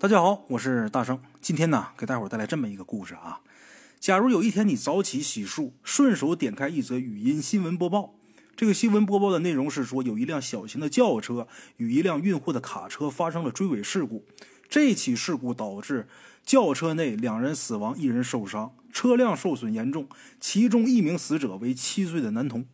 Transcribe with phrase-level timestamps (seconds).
[0.00, 1.18] 大家好，我是大圣。
[1.40, 3.40] 今天呢，给大伙儿带来这么一个故事啊。
[3.98, 8.14] 假如有一天你早起洗漱，顺手点开一则语音新闻播报，
[8.54, 11.48] 这个新闻播报的内容是说，有一辆小型的轿车
[11.78, 14.24] 与一辆运货的卡车发生了追尾事故。
[14.68, 16.06] 这起事故导致
[16.44, 20.08] 轿车内两人死亡，一人受伤，车辆受损严重，
[20.38, 22.64] 其中一名死者为七岁的男童。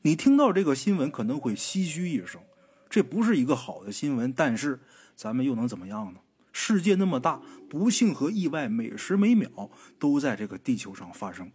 [0.00, 2.40] 你听到这个新闻可能会唏嘘一声，
[2.88, 4.80] 这不是一个好的新闻，但是
[5.14, 6.20] 咱们又能怎么样呢？
[6.60, 7.40] 世界那么大，
[7.70, 11.52] 不幸和意外每时每秒都在这个地球上发生。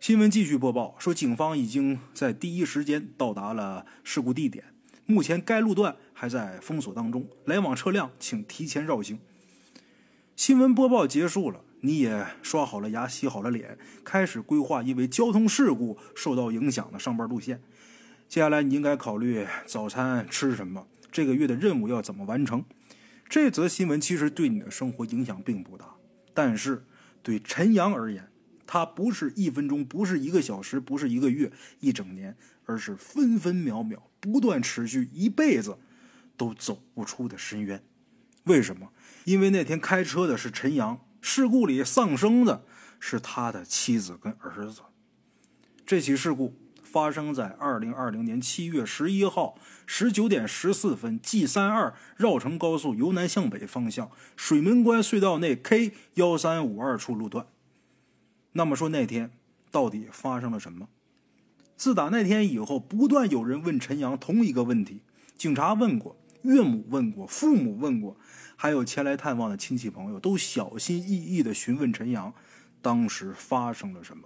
[0.00, 4.64] 新闻继续播报说，警方已经在第一时间到达了事故地点，
[5.04, 9.20] 目前该路段还在封锁当中，来往车辆请提前绕行。
[10.34, 17.60] 新闻播报结束了，你也刷好了牙、洗好了脸，开始规划因为交通事故受到影响的上班路线。
[18.26, 22.64] 接下来你应该考虑早餐吃什么，这个月的任务要怎么完成。
[23.30, 25.94] 这则新闻其实对你的生活影响并不大，
[26.34, 26.84] 但是
[27.22, 28.28] 对陈阳而言，
[28.66, 35.78] 他不是一分钟，不是一个小时，不是一个月、一整年，而是分分秒秒不断持续，一辈子
[36.36, 37.80] 都走不出的深渊。
[38.44, 38.90] 为什么？
[39.24, 42.64] 因为那天开车的是陈阳，事故里丧生的
[42.98, 44.80] 是他的妻子跟儿子。
[45.86, 46.56] 这起事故。
[46.90, 57.46] 发生在二零二零年七月十一号十九点十四分，G 三二绕城高速由南向北方向水门关隧道内 K 幺三五二处路段。
[58.52, 59.30] 那么说那天
[59.70, 60.88] 到底发生了什么？
[61.76, 65.02] 自打那天以后，不断有人问陈阳同一个问题，
[65.36, 68.16] 警察问过，岳母问过，父母问过，
[68.56, 72.34] 还有前来探望的亲戚朋友都小心翼翼地询问陈阳，
[72.82, 74.24] 当时发生了什么？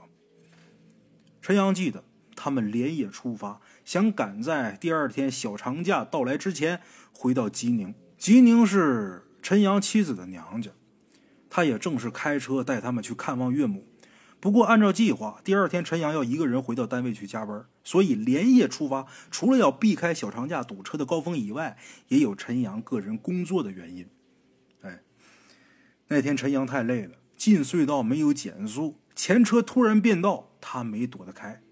[1.42, 2.02] 陈阳记得。
[2.36, 6.80] 他们连夜出发，想赶在第二天小长假到来之前
[7.12, 7.94] 回到吉宁。
[8.18, 10.70] 吉宁是陈阳妻子的娘家，
[11.50, 13.86] 他也正式开车带他们去看望岳母。
[14.40, 19.06] 不过，按照计划，第二天陈阳要一个人回到单位去加班，所以连夜出发。
[19.30, 21.78] 除了要避开小长假堵车的高峰以外，
[22.08, 24.06] 也有陈阳个人工作的原因。
[24.82, 25.00] 哎，
[26.08, 31.62] 那天陈阳太累了，进隧道没有减速，前车突然变道，他没躲得开。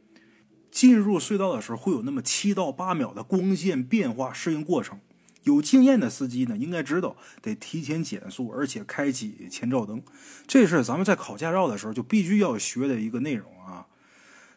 [0.72, 4.98] 进入隧道的时候，会有那么七到八秒的光线变化适应过程。
[5.44, 10.02] 有经验的司机呢，应该知道得提前减速，而且开启前照灯。
[10.46, 13.86] 这是咱们在考驾照的时候就必须要学的一个内容啊。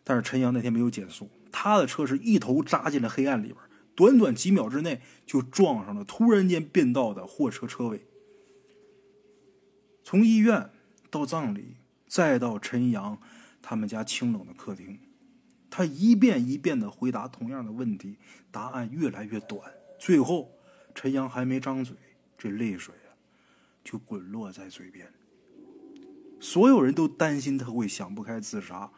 [0.03, 3.57] 但是陈阳那天没有减速，他的车是一头扎进了黑暗里边，
[3.95, 8.05] 短短几秒之内就撞上了突然间变道的货车车尾。
[10.03, 10.69] 从医院
[11.09, 11.77] 到葬礼，
[12.07, 13.19] 再到陈阳
[13.61, 14.99] 他们家清冷的客厅。
[15.77, 18.17] 他一遍一遍的回答同样的问题，
[18.49, 19.69] 答案越来越短。
[19.99, 20.49] 最后，
[20.93, 21.93] 陈阳还没张嘴，
[22.37, 23.11] 这泪水啊，
[23.83, 25.11] 就滚落在嘴边。
[26.39, 28.89] 所有人都担心他会想不开自杀，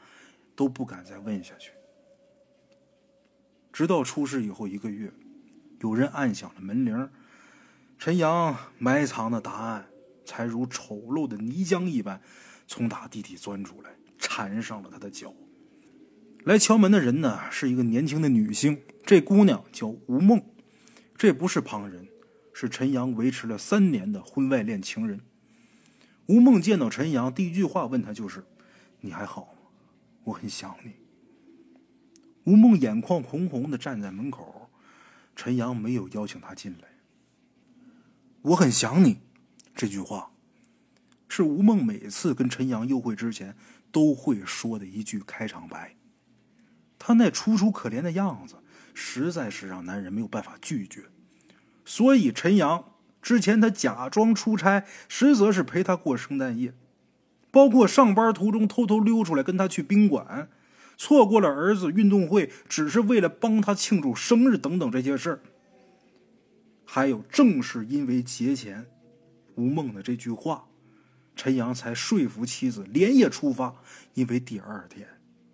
[0.55, 1.71] 都不敢再问下去。
[3.73, 5.11] 直到出事以后一个月，
[5.79, 7.09] 有人按响了门铃，
[7.97, 9.87] 陈阳埋藏的答案
[10.23, 12.21] 才如丑陋的泥浆一般，
[12.67, 13.89] 从打地底钻出来，
[14.19, 15.33] 缠上了他的脚。
[16.47, 20.41] 来敲门的人呢，是一个年轻的女性，这姑娘叫吴梦，
[21.17, 22.07] 这不是旁人，
[22.53, 25.19] 是陈阳维持了三年的婚外恋情人。
[26.27, 28.45] 吴梦见到陈阳，第一句话问他就是
[29.01, 29.59] ：“你还好吗？
[30.23, 30.93] 我很想你。”
[32.49, 34.69] 吴梦眼眶红红的站在门口，
[35.35, 36.87] 陈阳没有邀请她进来。
[38.41, 39.19] 我很想你，
[39.75, 40.31] 这句话
[41.27, 43.53] 是吴梦每次跟陈阳幽会之前
[43.91, 45.97] 都会说的一句开场白。
[46.99, 48.55] 他那楚楚可怜的样子，
[48.93, 51.03] 实在是让男人没有办法拒绝。
[51.85, 52.83] 所以陈阳
[53.21, 56.73] 之前他假装出差，实则是陪他过圣诞夜，
[57.51, 60.49] 包括上班途中偷偷溜出来跟他去宾馆，
[60.97, 65.39] 错过了儿子运动会，只是为了帮他庆祝生日等等这些事儿。
[66.85, 68.85] 还有，正是因为节前
[69.55, 70.65] 吴梦的这句话，
[71.35, 73.75] 陈阳才说服妻子连夜出发，
[74.13, 75.07] 因为第二天。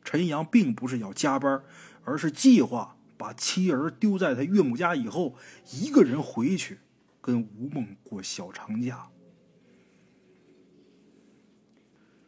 [0.03, 1.63] 陈阳并不是要加班，
[2.03, 5.35] 而是计划把妻儿丢在他岳母家以后，
[5.71, 6.79] 一个人回去
[7.21, 9.07] 跟吴梦过小长假。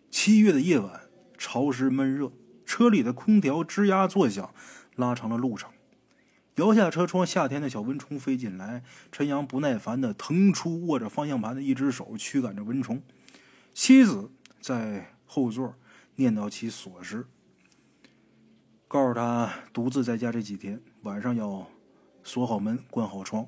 [0.09, 1.01] 七月的夜晚，
[1.37, 2.31] 潮湿闷热，
[2.65, 4.53] 车里的空调吱呀作响，
[4.95, 5.69] 拉长了路程。
[6.55, 8.81] 摇下车窗，夏天的小蚊虫飞进来，
[9.11, 13.03] 陈阳不耐烦的腾出握着方向盘的一只手，驱赶着蚊虫。
[13.73, 14.31] 妻子
[14.61, 15.75] 在后座
[16.15, 17.27] 念叨起琐事。
[18.95, 21.67] 告诉他，独自在家这几天，晚上要
[22.23, 23.45] 锁好门、关好窗。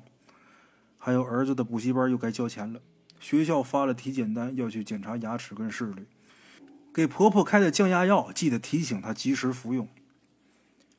[0.98, 2.82] 还有儿子的补习班又该交钱了，
[3.18, 6.04] 学校发了体检单，要去检查牙齿跟视力。
[6.92, 9.88] 给婆婆开的降压药，记得提醒她及时服用。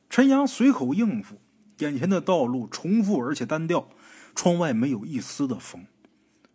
[0.08, 1.40] 陈阳随口应付，
[1.78, 3.88] 眼前的道路重复而且单调，
[4.34, 5.86] 窗外没有一丝的风。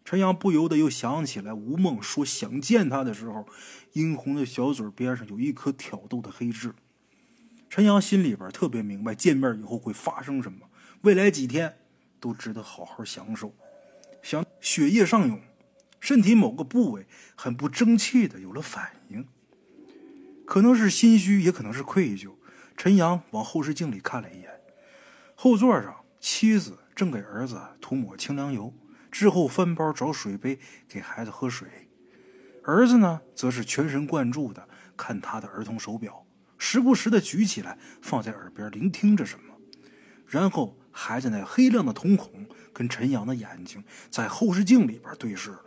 [0.03, 3.45] 陈阳不由得又想起来吴梦说想见他的时候，
[3.93, 6.73] 殷红的小嘴边上有一颗挑逗的黑痣。
[7.75, 10.59] 陈阳心里边特别明白，见面以后会发生什么，
[11.01, 11.77] 未来几天
[12.21, 13.53] 都值得好好享受。
[14.23, 15.41] 想血液上涌，
[15.99, 17.05] 身体某个部位
[17.35, 19.27] 很不争气的有了反应，
[20.45, 22.35] 可能是心虚，也可能是愧疚。
[22.77, 24.49] 陈阳往后视镜里看了一眼，
[25.35, 28.73] 后座上妻子正给儿子涂抹清凉油。
[29.11, 30.57] 之后翻包找水杯
[30.87, 31.89] 给孩子喝水，
[32.63, 36.24] 儿子呢，则是全神贯注的看他的儿童手表，
[36.57, 39.55] 时不时的举起来放在耳边聆听着什么。
[40.27, 45.61] 然后孩子那黑亮的瞳孔跟陈阳的眼睛在后视镜里边对视了。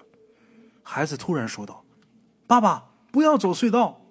[0.83, 1.85] 孩子突然说道
[2.47, 4.03] ：“爸爸，不要走隧道。”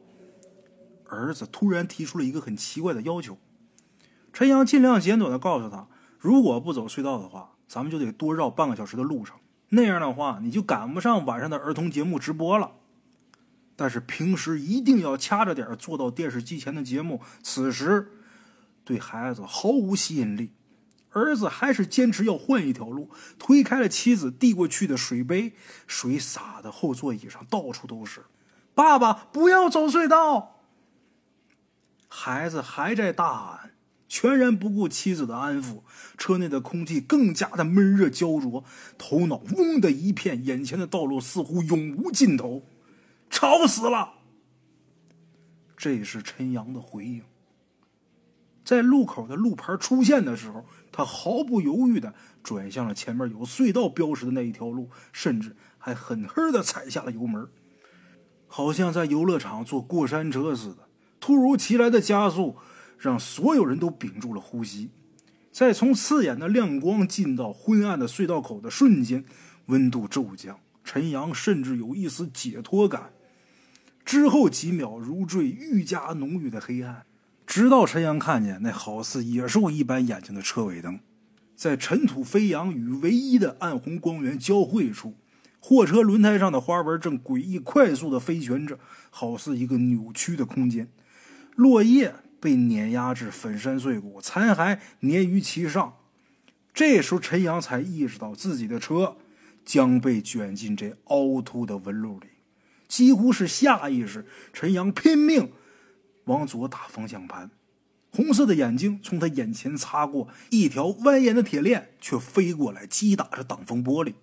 [1.09, 3.37] 儿子突然提出了一个很奇怪的要求。
[4.31, 5.87] 陈阳尽量简短的告诉他
[6.19, 9.37] ：“如果不走隧道的话。”咱们就得多绕半个小时的路程，
[9.71, 12.71] 那样的话你就赶不上晚上的儿童节目直播了。
[13.77, 18.11] 但是平时一定要掐着点儿坐到电视机前的节目，此时
[18.83, 20.51] 对孩子毫无吸引力。
[21.11, 23.09] 儿子还是坚持要换一条路，
[23.39, 25.53] 推开了妻子递过去的水杯，
[25.87, 28.25] 水洒的后座椅上到处都是。
[28.75, 30.59] 爸爸，不要走隧道！
[32.07, 33.71] 孩子还在大喊。
[34.09, 35.81] 全然不顾妻子的安抚，
[36.17, 38.63] 车内的空气更加的闷热焦灼，
[38.97, 42.63] 头脑嗡的一片，眼前的道路似乎永无尽头，
[43.29, 44.13] 吵死了。
[45.75, 47.23] 这是陈阳的回应。
[48.63, 52.13] 在路口的路牌出现的时候，他毫不犹豫的
[52.43, 57.47] 转向了前面有隧道标识的那一条路，甚至还狠狠的踩下了油门，
[58.47, 60.87] 好像在游乐场坐过山车似的。
[61.19, 62.57] 突如其来的加速。
[62.99, 64.89] 让所有人都屏住了呼吸，
[65.51, 69.23] 在从刺眼的亮光进到昏暗的隧道口的瞬间，
[69.67, 73.13] 温度骤降，陈阳甚至有一丝解脱感。
[74.07, 77.05] 之后几秒如坠愈加浓郁的黑暗，
[77.45, 81.01] 直到陈阳看见那好似野兽一般眼睛的车尾灯，
[81.57, 85.15] 在尘土飞扬与唯一的暗红光源交汇处，
[85.59, 90.87] 货车轮胎上的花纹正诡异快速的飞旋着，好似一个扭曲的空间，
[91.55, 92.15] 落叶。
[92.39, 95.95] 被碾压至粉身碎骨，残骸粘于其上。
[96.71, 99.17] 这时候，陈阳才意识到自己的车
[99.65, 102.27] 将被卷进这凹凸的纹路里。
[102.87, 105.51] 几乎是下意识，陈阳拼命
[106.25, 107.51] 往左打方向盘。
[108.11, 114.13] 红色的眼睛从他眼前擦过，一条蜿蜒的铁链却飞过来击打着挡风玻璃。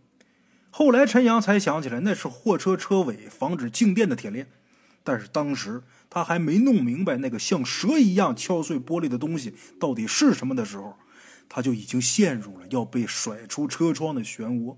[0.70, 4.48] 后来，陈阳才想起来，那是货车车尾防止静电的铁链。
[5.02, 5.82] 但是当时。
[6.10, 10.96] 他还没弄明白那个像蛇一样敲碎玻璃的东西到底是什么的时候，
[11.48, 14.76] 他就已经陷入了要被甩出车窗的漩涡。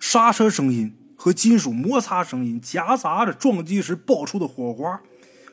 [0.00, 5.00] 刹车声音和金属摩擦声音夹杂着撞击时爆出的火花，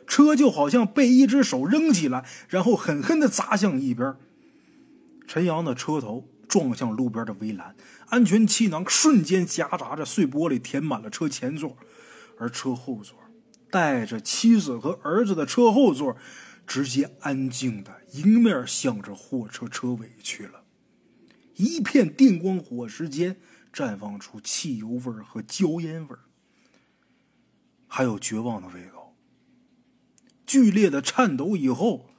[0.08, 4.16] 车就好像被一只手扔起来，然后狠狠地砸向一边。
[5.28, 7.76] 陈阳的车头撞向路边的围栏，
[8.08, 11.78] 安全气囊瞬间夹杂着碎玻璃填满了车前座，
[12.40, 13.16] 而车后座。
[13.72, 16.18] 带着妻子和儿子的车后座，
[16.66, 20.64] 直接安静的迎面向着货车车尾去了。
[21.56, 23.38] 一片电光火石间，
[23.74, 26.16] 绽放出汽油味和焦烟味
[27.88, 29.16] 还有绝望的味道。
[30.46, 32.10] 剧烈的颤抖以后，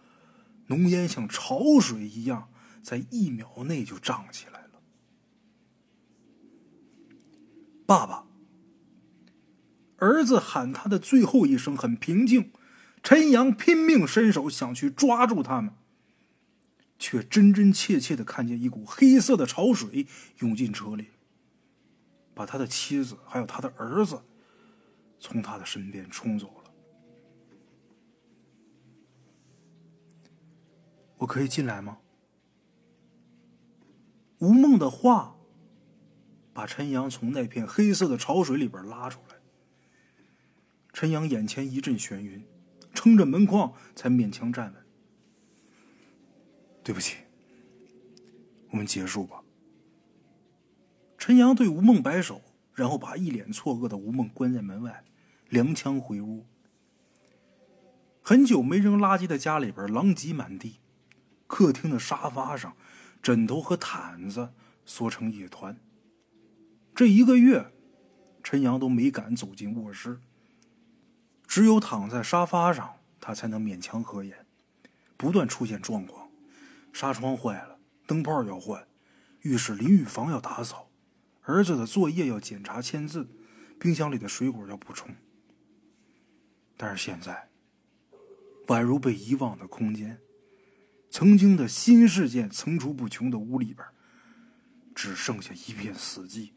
[0.66, 2.50] 浓烟像潮水一样，
[2.82, 4.80] 在一秒内就涨起来了。
[7.86, 8.26] 爸爸。
[9.96, 12.52] 儿子喊他的最后一声很平静，
[13.02, 15.74] 陈阳拼命伸手想去抓住他们，
[16.98, 20.06] 却真真切切的看见一股黑色的潮水
[20.38, 21.08] 涌进车里，
[22.40, 24.18] 把他的妻子还有他的儿子
[25.18, 26.72] 从他的身边冲走了。
[31.18, 31.98] 我可以进来吗？
[34.38, 35.36] 吴梦的话
[36.54, 39.36] 把陈阳从那片黑色的潮水里边拉出来。
[40.94, 42.42] 陈阳眼前一阵眩晕，
[42.94, 44.86] 撑着门框才勉强站稳。
[46.82, 47.18] 对不起，
[48.70, 49.44] 我们结束吧。
[51.20, 52.40] 陈阳对吴梦摆手，
[52.74, 55.04] 然后把一脸错愕的吴梦关在门外，
[55.50, 56.46] 踉跄回屋。
[58.22, 60.78] 很久没扔垃圾的家里边狼藉满地，
[61.46, 62.74] 客厅的沙发上，
[63.22, 64.54] 枕头和毯子
[64.86, 65.78] 缩成一团，
[66.94, 67.70] 这一个月，
[68.42, 70.20] 陈阳都没敢走进卧室，
[71.46, 74.46] 只有躺在沙发上，他才能勉强合眼。
[75.18, 76.30] 不断出现状况，
[76.94, 78.88] 纱窗坏了，灯泡要换，
[79.42, 80.88] 浴室淋浴房要打扫，
[81.50, 83.28] 儿子的作业要检查签字，
[83.80, 85.12] 冰箱里的水果要补充。
[86.76, 87.50] 但是现在，
[88.68, 90.20] 宛如被遗忘的空间，
[91.10, 93.84] 曾经的新事件层出不穷的屋里边，
[94.94, 96.52] 只剩下一片死寂。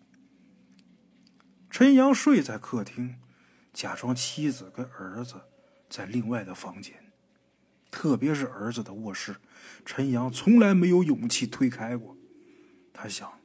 [1.72, 3.16] 陈阳睡在客厅，
[3.74, 5.42] 假装妻子跟儿子
[5.90, 7.12] 在另外的房间，
[7.90, 9.38] 特别是儿子的卧室，
[9.84, 12.16] 陈阳从来没有勇气推开过。
[12.94, 13.42] 他想，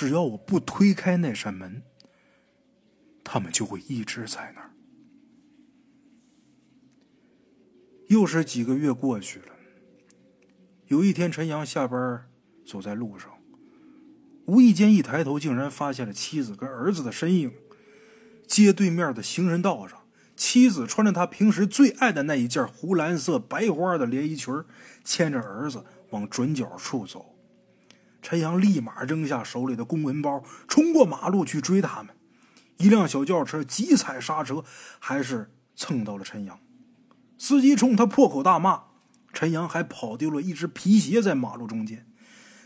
[0.00, 1.82] 只要我不推开那扇门，
[3.22, 4.70] 他们就会一直在那儿。
[8.08, 9.48] 又是几个月过去了。
[10.86, 12.26] 有一天，陈阳下班
[12.64, 13.30] 走在路上，
[14.46, 17.52] 无意间一抬头，竟然发现了妻子跟儿子的身影。
[18.48, 20.00] 街对面的行人道上，
[20.34, 24.64] 妻子穿着他平时最爱的那一件湖蓝色白花的连衣裙，
[25.04, 27.36] 牵着儿子往转角处走。
[28.22, 32.14] 陈阳立马扔下手里的公文包，冲过马路去追他们。
[32.78, 34.64] 一辆小轿车急踩刹车，
[34.98, 36.58] 还是蹭到了陈阳。
[37.36, 38.84] 司机冲他破口大骂，
[39.32, 42.06] 陈阳还跑丢了一只皮鞋在马路中间。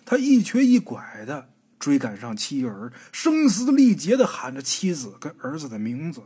[0.04, 6.22] 他一瘸一拐的追赶上妻儿，声嘶力竭的喊着妻子跟儿子的名字。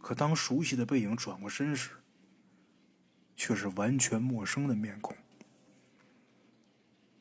[0.00, 1.90] 可当熟悉的背影转过身时，
[3.36, 5.16] 却是完全陌生的面孔。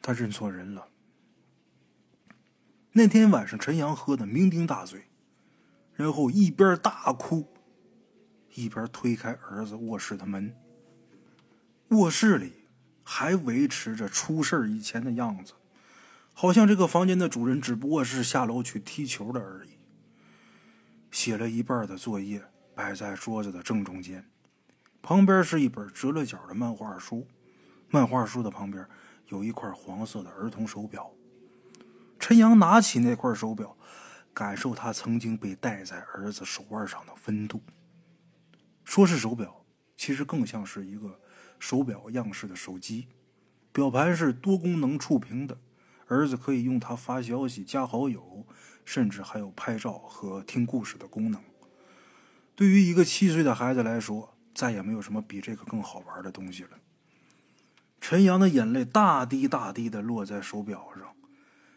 [0.01, 0.88] 他认错人了。
[2.93, 5.05] 那天晚上，陈阳喝的酩酊大醉，
[5.93, 7.48] 然后一边大哭。
[8.55, 10.53] 一边推开儿子卧室的门，
[11.88, 12.65] 卧室里
[13.01, 15.53] 还维持着出事以前的样子，
[16.34, 19.77] 好像这个房间的主人只不过是下楼去踢球的而已。
[21.12, 22.43] 写了一半的作业
[22.75, 24.29] 摆在桌子的正中间，
[25.01, 27.25] 旁边是一本折了角的漫画书，
[27.89, 28.86] 漫画书的旁边
[29.31, 31.11] 有一块黄色的儿童手表。
[32.19, 33.75] 陈阳拿起那块手表，
[34.33, 37.63] 感受他曾经被戴在儿子手腕上的温度。
[38.83, 39.65] 说是手表，
[39.97, 41.19] 其实更像是一个
[41.57, 43.07] 手表样式的手机。
[43.71, 45.57] 表盘是多功能触屏的，
[46.07, 48.45] 儿子可以用它发消息、加好友，
[48.83, 51.41] 甚至还有拍照和听故事的功能。
[52.53, 56.80] 对于一个七岁的孩子来说，再也没有什么比这个更好玩的东西了。
[58.01, 61.15] 陈阳的眼泪大滴大滴的落在手表上，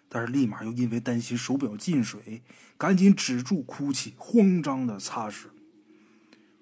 [0.08, 2.42] 但是立马又因为担心手表进水，
[2.78, 5.48] 赶紧止住哭泣，慌张的擦拭。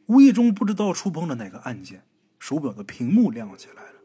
[0.07, 2.05] 无意中不知道触碰了哪个按键，
[2.41, 4.01] 手表的屏幕亮起来了，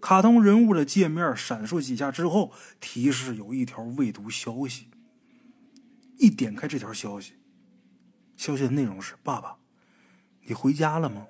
[0.00, 4.88] 卡通人物的界面闪烁几下之后，提示有一条未读消息。
[6.18, 7.34] 一点开这条消息，
[8.36, 9.58] 消息的内容是：“爸爸，
[10.42, 11.28] 你回家了吗？”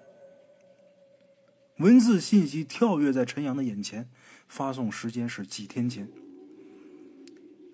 [1.78, 4.10] 文字信息跳跃在陈阳的眼前，
[4.48, 6.08] 发送时间是几天前。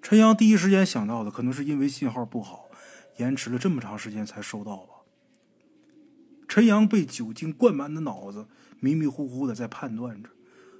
[0.02, 2.68] 陈阳第一时间想到的，可能是因为信号不好，
[3.16, 4.94] 延迟了这么长时间才收到吧。
[6.46, 8.46] 陈阳被酒精灌满的脑子，
[8.78, 10.28] 迷迷糊糊的在判断着，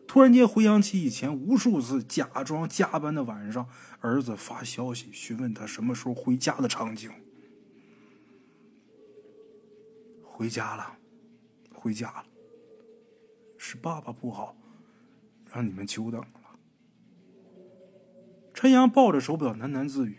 [0.07, 3.67] 突然间回想起以前无数次假装加班的晚上，
[4.01, 7.11] 儿子发消息询问他什么时候回家的场景。
[10.23, 10.99] 回家了，
[11.73, 12.25] 回家了，
[13.67, 14.55] 是爸爸不好，
[15.51, 16.29] 让你们久等了。
[18.53, 20.19] 陈阳抱着手表喃喃自语，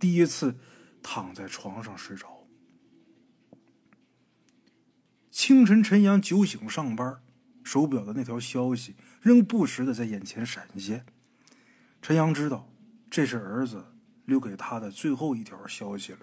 [0.00, 0.56] 第一次
[1.00, 2.44] 躺在床上睡着。
[5.30, 7.22] 清晨，陈阳酒醒上班，
[7.62, 11.06] 手表的那条消息仍不时的在眼前闪现。
[12.02, 12.68] 陈阳知道，
[13.08, 13.92] 这是儿子
[14.24, 16.18] 留给他的最后一条消息了。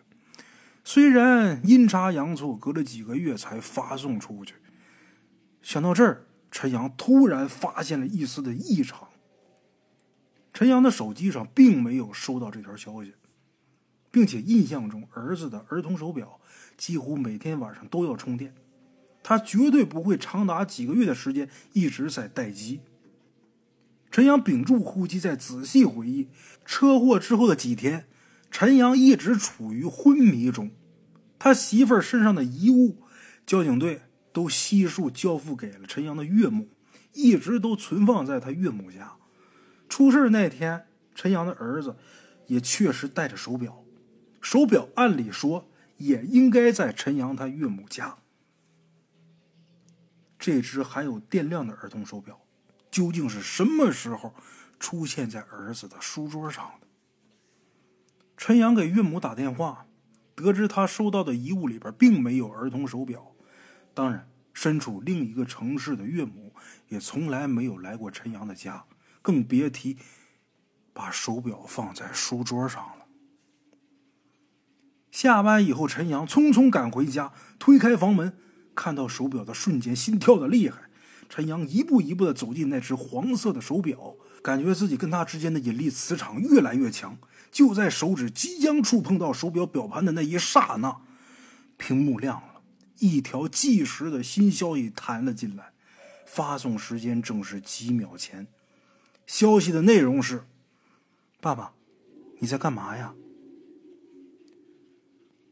[0.84, 4.56] 虽然阴差阳错，隔了几个月才发送出去。
[5.62, 9.08] 想到这儿，陈阳突然发现了一丝的异常。
[10.54, 13.16] 陈阳的手机上并没有收到这条消息，
[14.12, 16.40] 并且印象中儿子的儿童手表
[16.78, 18.54] 几乎每天晚上都要充电。
[19.24, 22.82] 他绝对不会长达几个月的时间一直在待机。
[24.12, 26.28] 陈阳屏住呼吸，在仔细回忆
[26.64, 28.06] 车祸之后的几天，
[28.52, 30.70] 陈阳一直处于昏迷中。
[31.40, 32.98] 他媳妇儿身上的遗物，
[33.44, 36.68] 交警队都悉数交付给了陈阳的岳母，
[37.14, 39.14] 一直都存放在他岳母家。
[39.88, 41.96] 出事那天，陈阳的儿子
[42.48, 43.86] 也确实带着手表，
[44.42, 48.18] 手表按理说也应该在陈阳他岳母家。
[50.40, 52.42] 这只还有电量的儿童手表，
[52.90, 54.34] 究竟是什么时候
[54.80, 56.88] 出现在儿子的书桌上的？
[58.36, 59.86] 陈阳给岳母打电话，
[60.34, 63.33] 得知他收到的遗物里边并没有儿童手表。
[63.94, 66.54] 当然，身处另一个城市的岳母
[66.90, 68.86] 也从来没有来过陈阳的家，
[69.22, 69.98] 更别提
[70.94, 73.06] 把手表放在书桌上了。
[75.12, 78.36] 下班以后，陈阳匆匆赶回家，推开房门，
[78.74, 80.90] 看到手表的瞬间，心跳的厉害。
[81.30, 87.18] 陈阳一步一步的走进那只黄色的手表，感觉自己跟他之间的引力磁场越来越强。
[87.52, 91.02] 就在手指即将触碰到手表表盘的那一刹那，
[91.78, 92.53] 屏幕亮了，
[93.04, 95.74] 一条计时的新消息弹了进来，
[96.26, 98.48] 发送时间正是几秒前。
[99.28, 100.46] 消息的内容是
[101.42, 101.74] ：“爸爸，
[102.40, 103.14] 你在干嘛呀？”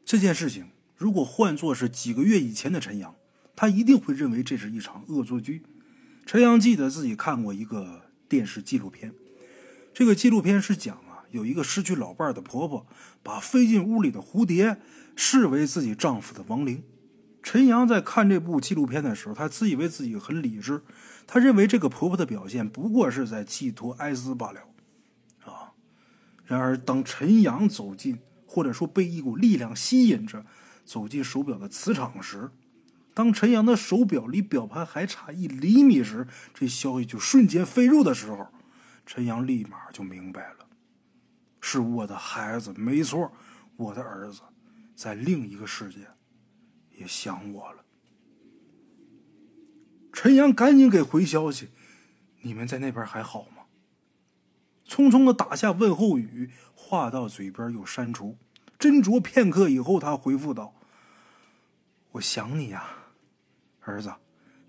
[0.05, 3.15] 这件事情如果换作是几个月以前的陈阳，
[3.53, 5.63] 他一定会认为这是一场恶作剧。
[6.25, 9.13] 陈阳记得自己看过一个电视纪录片，
[9.93, 12.88] 这个纪录片是讲啊，有一个失去老伴的婆婆，
[13.22, 14.79] 把飞进屋里的蝴蝶
[15.17, 16.81] 视为自己丈夫的亡灵。
[17.43, 20.83] 陈阳在看这部纪录片的时候，他自以为自己很理智，
[21.25, 24.62] 他认为这个婆婆的表现不过是在寄托哀思罢了，
[25.43, 25.74] 啊。
[26.45, 30.45] 然而，当陈阳走进，或者说被一股力量吸引着
[30.83, 32.51] 走进手表的磁场时，
[33.13, 38.48] 当陈阳的手表离表盘还差一厘米时，这消息就瞬间飞入的时候，
[39.05, 40.67] 陈阳立马就明白了，
[41.60, 43.31] 是我的孩子，没错，
[43.77, 44.41] 我的儿子，
[44.95, 46.07] 在另一个世界
[47.01, 47.84] 也想我了。
[50.13, 51.70] 陈阳赶紧给回消息
[52.41, 53.63] ：“你们在那边还好吗？”
[54.88, 56.51] 匆匆的打下问候语。
[56.75, 58.38] 话到嘴边又删除，
[58.77, 60.74] 斟酌片刻以后，他回复道
[62.13, 62.84] ：“我想你呀，
[63.81, 64.13] 儿子，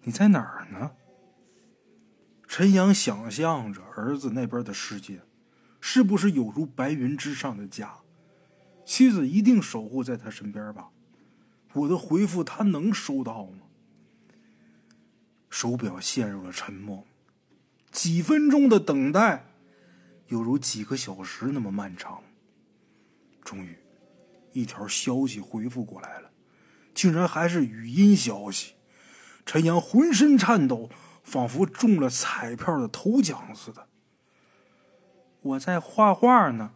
[0.02, 0.92] 你在哪儿呢？”
[2.46, 5.22] 陈阳想象着儿子那边的世界，
[5.80, 7.96] 是不是有如白云之上的家？
[8.84, 10.90] 妻子一定守护在他身边吧？
[11.74, 13.58] 我的回复他能收到吗？
[15.48, 17.06] 手表陷入了沉默，
[17.90, 19.46] 几分钟的等待。
[20.28, 22.22] 犹如几个小时那么漫长。
[23.44, 23.76] 终于，
[24.52, 26.30] 一条消息回复过来了，
[26.94, 28.74] 竟然还是语音消息。
[29.44, 30.88] 陈阳浑身颤抖，
[31.22, 33.88] 仿佛中了彩票的头奖似的。
[35.42, 36.72] 我在画画呢。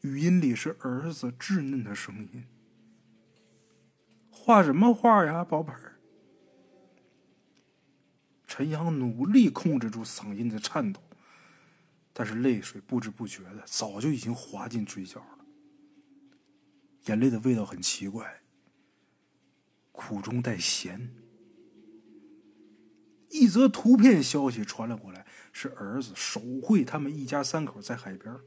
[0.00, 2.44] 语音里是儿子稚嫩的声音。
[4.44, 5.98] 画什么画呀，宝贝儿？
[8.46, 11.00] 陈阳努力控制住嗓音的颤抖。
[12.12, 15.46] 但是泪水不知不觉的早就已经滑进嘴角了，
[17.06, 18.42] 眼泪的味道很奇怪，
[19.92, 21.10] 苦中带咸。
[23.30, 28.38] 一则图片消息传了过来，是儿子手绘他们一家三口在海边，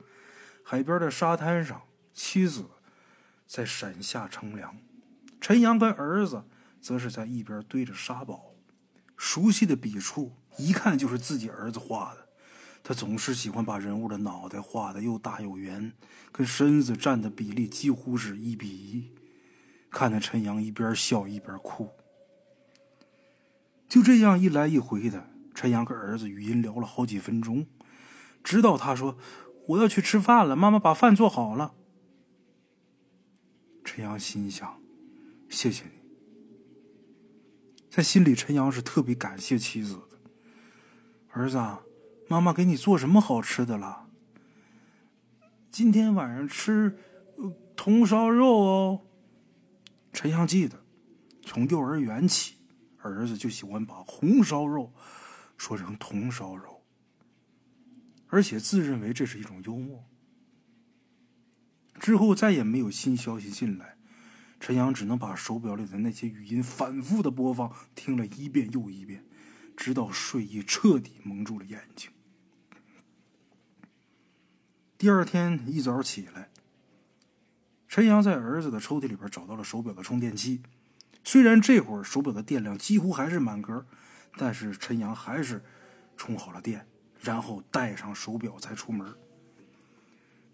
[0.62, 2.68] 海边的沙滩上，妻子
[3.48, 4.78] 在伞下乘凉，
[5.48, 6.44] 陈阳跟儿子
[6.82, 8.52] 则是在一边堆着沙堡，
[9.16, 12.28] 熟悉的笔触，一看就是自己儿子画的。
[12.84, 15.94] 他总是喜欢把人物的脑袋画的又大又圆，
[16.34, 19.16] 跟身子占的比例几乎是一比一。
[19.90, 21.92] 看着陈阳一边笑一边哭。
[23.88, 27.66] 就这样一来一回的，陈阳跟儿子语音聊了好几分钟，
[28.44, 29.18] 直到他说
[29.70, 31.74] ：“我要去吃饭了，妈妈把饭做好了。”
[33.86, 34.78] 陈阳心想
[35.50, 35.92] ：“谢谢你。”
[37.90, 40.20] 在心里，陈阳是特别感谢妻子的，
[41.30, 41.58] 儿子。
[42.30, 44.10] 妈妈给你做什么好吃的了？
[45.72, 46.98] 今天晚上吃
[47.38, 49.08] 呃铜烧肉哦。
[50.12, 50.84] 陈阳记得，
[51.44, 52.56] 从幼儿园起，
[52.98, 54.94] 儿子就喜欢把红烧肉
[55.56, 56.84] 说成铜烧肉，
[58.28, 60.04] 而且自认为这是一种幽默。
[62.00, 63.97] 之后再也没有新消息进来，
[64.60, 69.24] 陈阳只能把手表里的那些语音反复的播放，听了一遍又一遍，
[69.76, 72.10] 直到睡意彻底蒙住了眼睛。
[74.98, 76.50] 第二天一早起来，
[77.88, 80.64] 陈阳在儿子的抽屉里边找到了手表的充电器。
[81.24, 83.86] 虽然这会儿手表的电量几乎还是满格，
[84.38, 85.64] 但是陈阳还是
[86.18, 86.88] 充好了电，
[87.22, 89.14] 然后带上手表才出门。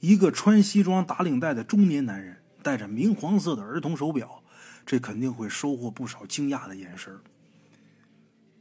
[0.01, 4.41] 一个穿西装打领带的中年男人戴着明黄色的儿童手表，
[4.85, 7.19] 这肯定会收获不少惊讶的眼神。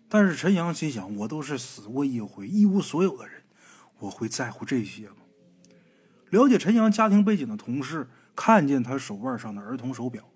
[0.08, 3.42] 但是陈阳心想：我都是死过一回、一无所有的人，
[4.00, 5.16] 我会在乎这些吗？
[6.28, 10.28] 了解陈阳家庭背景的同事看见他手腕上的儿童手表，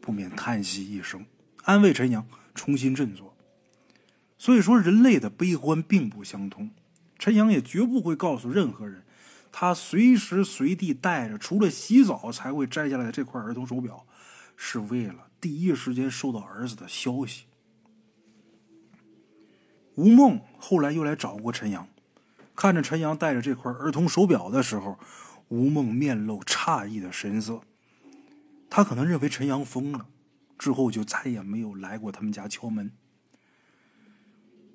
[0.00, 1.24] 不免叹息一声，
[1.62, 3.34] 安慰陈阳重新振作。
[4.36, 6.70] 所以说，人类的悲欢并不相通。
[7.18, 9.04] 陈阳也绝不会告诉任何人，
[9.52, 14.06] 他随时随地带着，除了洗澡才会摘下来的这块儿童手表，
[14.56, 17.44] 是为了第一时间收到儿子的消息。
[19.94, 21.86] 吴梦后来又来找过陈阳，
[22.56, 24.98] 看着陈阳带着这块儿童手表的时候，
[25.48, 27.60] 吴梦面露诧异的神色。
[28.70, 30.06] 他可能认为陈阳疯了，
[30.58, 32.90] 之后就再也没有来过他们家敲门。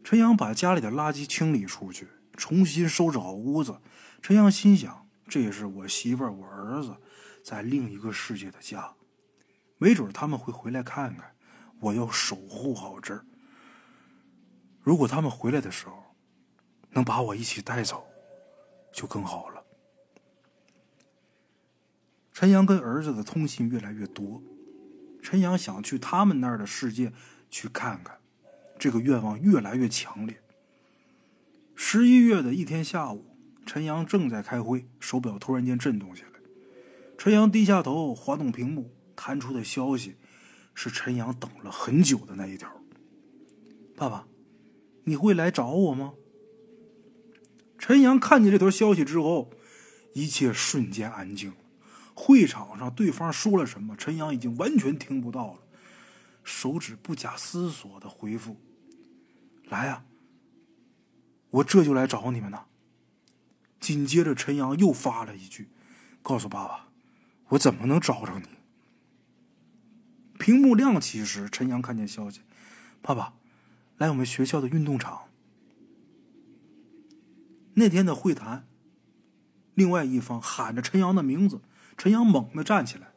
[0.04, 3.80] 陈阳把家里的垃圾清理出去，重新收拾好屋子。
[4.22, 6.98] 陈阳心想：“这也是我媳妇儿、我儿子
[7.44, 8.94] 在另一个世界的家，
[9.78, 11.34] 没准他们会回来看看。
[11.80, 13.24] 我要守护好这儿。
[14.82, 16.04] 如果他们回来的时候
[16.90, 18.06] 能把我一起带走，
[18.92, 19.64] 就更好了。”
[22.34, 24.44] 陈阳跟儿子的通信越来越多，
[25.24, 27.12] 陈阳想去他们那儿的世界
[27.50, 28.20] 去看看，
[28.78, 30.42] 这个愿望越来越强烈。
[31.76, 33.37] 十一月的一天下午，
[33.68, 36.30] 陈阳正在开会，手表突然间震动起来。
[37.18, 40.16] 陈阳低下头，滑动屏幕，弹出的消息
[40.74, 42.72] 是陈阳等了很久的那一条
[43.98, 44.26] ：“爸爸，
[45.04, 46.14] 你会来找我吗？”
[47.78, 49.52] 陈阳看见这条消息之后，
[50.14, 51.54] 一切瞬间安静。
[52.16, 55.60] 会场上，对方说了什么，陈阳已经完全听不到了。
[56.44, 58.56] 手指不假思索的回复
[59.68, 60.06] ：“来呀，
[61.50, 62.64] 我这就来找你们呢。”
[63.80, 65.70] 紧接着，陈阳又发了一句
[66.22, 66.88] ：“告诉爸爸，
[67.50, 68.46] 我怎么能找着你？”
[70.40, 72.42] 屏幕亮起时，陈阳看见消息
[73.02, 73.34] ：“爸爸，
[73.98, 75.24] 来我们学校的运动场。”
[77.76, 78.68] 那天的会谈，
[79.76, 81.62] 另外一方喊着陈阳的名字。
[81.96, 83.12] 陈阳猛地站起来，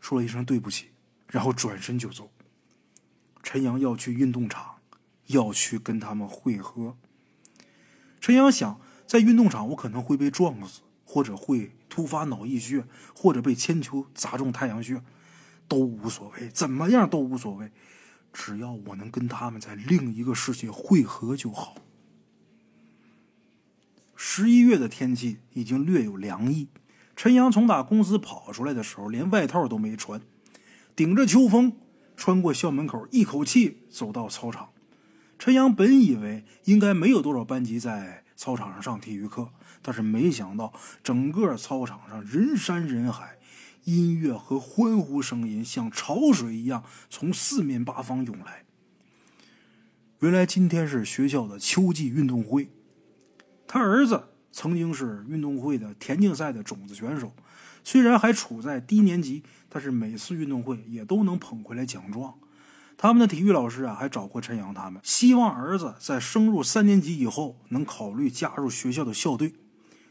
[0.00, 0.88] 说了一声对不起，
[1.26, 2.30] 然后转身就走。
[3.42, 4.78] 陈阳要去运动场，
[5.26, 6.96] 要去跟他们会合。
[8.20, 15.02] 陈阳想，在运动场我可能会被撞死，或者会突发脑溢血，或者被铅球砸中太阳穴，
[15.66, 17.72] 都无所谓，怎么样都无所谓，
[18.34, 21.76] 只要我能跟他们在另一个世界会合就好。
[24.14, 26.68] 十一月的天气已经略有凉意。
[27.16, 30.20] 陈阳从打公司跑出来的时候，连外套都没穿，
[30.94, 31.72] 顶着秋风
[32.14, 34.68] 穿过校门口，一口气走到操场。
[35.38, 39.50] 陈阳本以为应该没有多少班级在操场上上体育课，
[39.82, 40.72] 但是没想到
[41.02, 43.36] 整个操场上人山人海，
[43.82, 48.64] 音乐和欢呼声音像潮水一样从四面八方涌来。
[50.20, 52.70] 原来今天是学校的秋季运动会，
[53.66, 54.28] 他儿子。
[54.50, 57.32] 曾经是运动会的田径赛的种子选手，
[57.84, 62.34] 虽然还处在低年级，但是每次运动会也都能捧回来奖状。
[63.00, 69.54] 他们的体育老师啊，还找过陈阳他们，希望儿子在升入三年级以后能考虑加入学校的校队。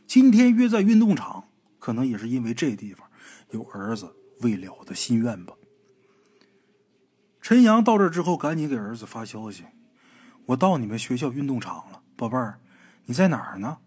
[0.07, 3.05] 今天约在运动场，可能也是因为这地方
[3.51, 5.53] 有儿子未了的心愿吧。
[7.41, 9.65] 陈阳到这之后，赶紧给儿子发消息
[10.47, 12.61] ：“我到你们学校运动场了，宝贝儿，
[13.03, 13.79] 你在哪儿呢？”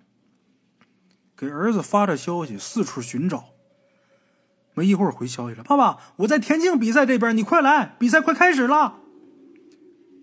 [1.35, 3.47] 给儿子发着消息，四处寻找。
[4.81, 8.99] 没一会儿回消息了：“爸爸，我在田径比赛这边，你快来，比赛快开始了。”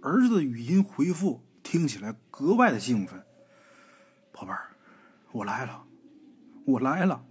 [0.02, 3.24] 儿子的语音回复听起来格外的兴奋
[4.34, 4.72] ：“宝贝儿，
[5.32, 5.84] 我来了，
[6.66, 7.24] 我来了。”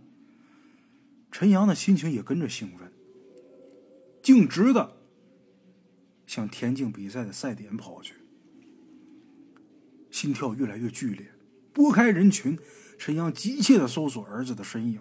[1.33, 2.93] 陈阳的心情也跟着兴奋，
[4.23, 4.93] 径直的
[6.29, 8.15] 向田径比赛的赛点跑去，
[10.13, 11.33] 心跳越来越剧烈，
[11.73, 12.57] 拨开人群。
[12.97, 15.01] 陈阳急切的搜索儿子的身影，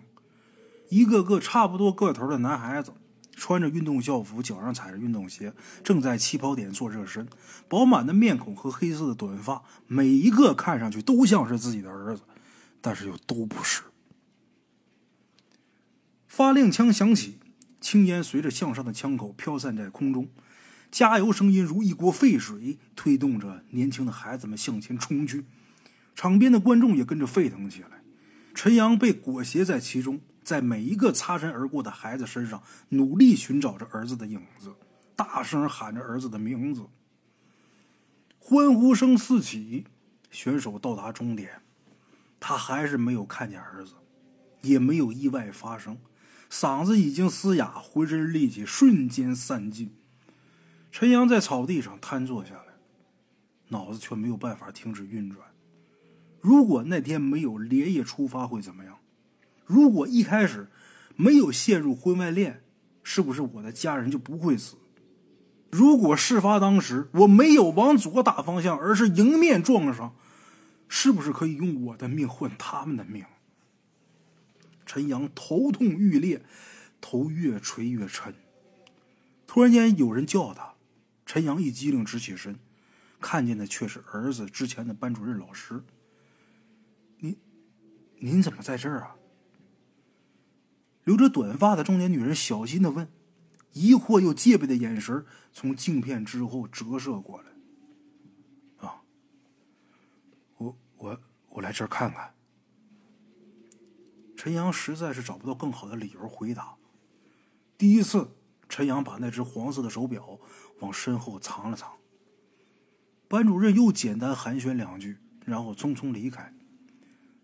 [0.90, 2.94] 一个个差不多个头的男孩子，
[3.36, 7.28] 穿着运动校服，脚上踩着运动鞋，正在起跑点做热身。
[7.68, 12.24] 饱满的面孔和黑色的短发，每一个看上去都像是自己的儿子，
[12.82, 13.82] 但是又都不是。
[16.28, 17.40] 发令枪响起，
[17.80, 20.28] 青烟随着向上的枪口飘散在空中，
[20.92, 25.46] 加油声音如一锅沸水，推动着年轻的孩子们向前冲去。
[26.14, 28.02] 场边的观众也跟着沸腾起来，
[28.54, 34.72] 陈阳被裹挟在其中，在每一个擦身而过的孩子身上努力寻找着儿子的影子，
[35.16, 36.86] 大声喊着儿子的名字。
[38.38, 39.88] 欢呼声四起，
[40.30, 41.64] 选手到达终点，
[42.40, 43.96] 他还是没有看见儿子，
[44.62, 45.98] 也没有意外发生，
[46.48, 49.96] 嗓子已经嘶哑，浑身力气瞬间散尽。
[50.92, 52.76] 陈阳在草地上瘫坐下来，
[53.70, 55.48] 脑子却没有办法停止运转。
[56.40, 58.95] 如果那天没有连夜出发会怎么样？
[59.66, 60.68] 如果一开始
[61.16, 62.64] 没有陷入婚外恋，
[63.04, 64.78] 是不是我的家人就不会死？
[65.72, 70.16] 如果事发当时我没有往左打方向，而是迎面撞上，
[70.88, 73.26] 是不是可以用我的命换他们的命？
[74.86, 76.44] 陈阳头痛欲裂，
[77.02, 78.34] 头越垂越沉。
[79.48, 80.76] 突然间有人叫他，
[81.26, 82.60] 陈阳一激灵直起身，
[83.20, 85.84] 看见的却是儿子之前的班主任老师。
[87.20, 87.36] 您，
[88.20, 89.15] 您怎么在这儿啊？
[91.06, 93.08] 留着短发的中年女人小心的问，
[93.72, 98.88] 疑惑又戒备的眼神从镜片之后折射过来。
[98.88, 99.02] 啊，
[100.58, 102.34] 我我我来这儿看看。
[104.36, 106.76] 陈阳实在是找不到更好的理由回答。
[107.78, 108.36] 第一次，
[108.68, 110.40] 陈阳把那只黄色的手表
[110.80, 111.94] 往身后藏了藏。
[113.28, 116.54] 班主任又简单寒暄两句，然后匆匆离开。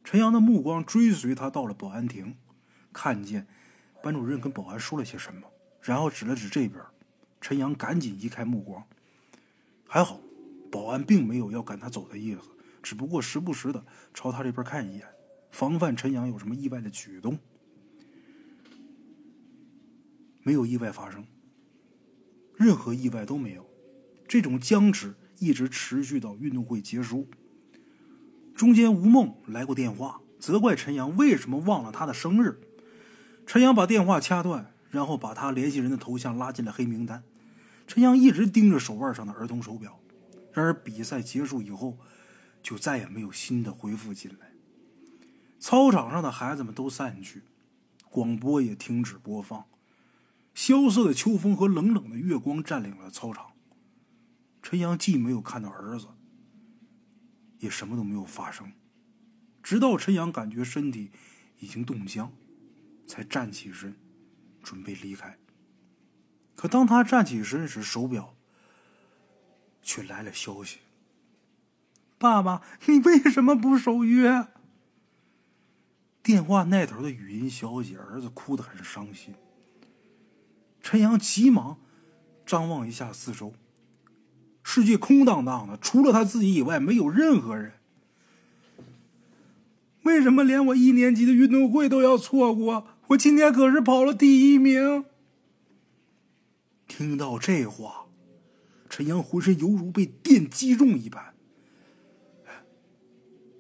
[0.04, 2.38] 陈阳的目光追随他到了保安亭，
[2.91, 3.47] 看见
[4.04, 5.47] 班主任跟保安说了些什么，
[5.82, 6.84] 然后指了指这边。
[7.39, 8.86] 陈阳赶紧移开目光。
[9.88, 10.19] 还好，
[10.71, 12.49] 保安并没有要赶他走的意思，
[12.84, 15.08] 只不过时不时的朝他这边看一眼。
[15.49, 17.38] 防范陈阳有什么意外的举动，
[20.43, 21.25] 没有意外发生，
[22.56, 23.67] 任何意外都没有。
[24.27, 27.27] 这种僵持一直持续到运动会结束。
[28.56, 32.62] 中间吴梦来过电话，责怪陈阳为什么忘了他的生日。
[33.45, 37.23] 陈阳把电话掐断，然后把他联系人的头像拉进了黑名单。
[37.88, 39.99] 陈阳一直盯着手腕上的儿童手表，
[40.54, 41.97] 然而比赛结束以后，
[42.63, 44.51] 就再也没有新的回复进来。
[45.60, 47.43] 操场上的孩子们都散去，
[48.10, 49.65] 广播也停止播放。
[50.54, 53.47] 萧瑟的秋风和冷冷的月光占领了操场。
[54.62, 56.08] 陈阳既没有看到儿子，
[57.60, 58.71] 也什么都没有发生，
[59.62, 61.12] 直到陈阳感觉身体
[61.60, 62.32] 已经冻僵，
[63.06, 63.96] 才站起身，
[64.64, 65.38] 准备离开。
[66.56, 68.36] 可当他站起身时，手表
[69.82, 70.80] 却来了消息
[72.20, 74.48] ：“爸爸，你为什么不守约？”
[76.22, 79.34] 电话那头的语音消息，儿子哭得很伤心。
[80.80, 81.80] 陈阳急忙
[82.46, 83.54] 张望一下四周，
[84.64, 87.81] 世界空荡荡的，除了他自己以外，没有任何人。
[90.12, 92.86] 为什么连我一年级的运动会都要错过？
[93.08, 95.06] 我今天可是跑了第一名。
[96.86, 98.08] 听到这话，
[98.89, 101.34] 陈阳浑身犹如被电击中一般。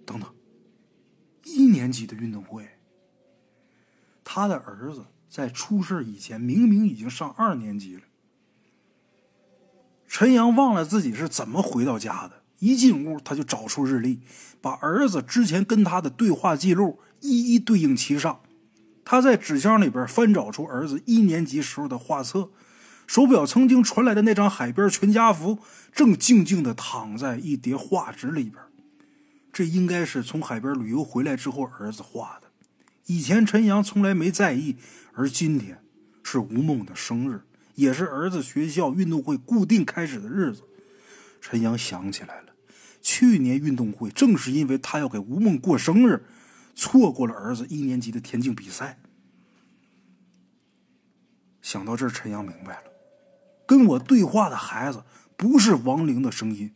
[0.05, 0.29] 等等。
[1.45, 2.67] 一年级的运动会，
[4.25, 8.03] 他的儿子在出事以前明明已经上二年级了。
[10.05, 14.19] 陈阳忘了自己是怎么回到家的，一进屋他就找出日历，
[14.61, 18.39] 把儿子之前跟他的对话记录一一对应齐上。
[19.03, 22.51] 他在纸箱里边翻找出儿子一年级时候的画册，
[23.07, 25.57] 手表曾经传来的那张海边全家福，
[25.91, 28.61] 正静静的躺在一叠画纸里边。
[29.51, 32.47] 这应该是从海边旅游回来之后儿子画的。
[33.07, 34.77] 以前陈阳从来没在意，
[35.13, 35.79] 而今天
[36.23, 37.41] 是吴梦的生日，
[37.73, 40.61] 也是儿子学校运动会固定开始的日子。
[41.41, 42.50] 陈阳想起来了，
[43.01, 46.23] 去年运动会正是因为他要给吴梦过生日，
[46.75, 48.99] 错过了儿子一年级的田径比赛。
[51.61, 52.83] 想到这儿，陈阳明白了，
[53.65, 55.03] 跟我对话的孩子
[55.35, 56.73] 不是亡灵的声音，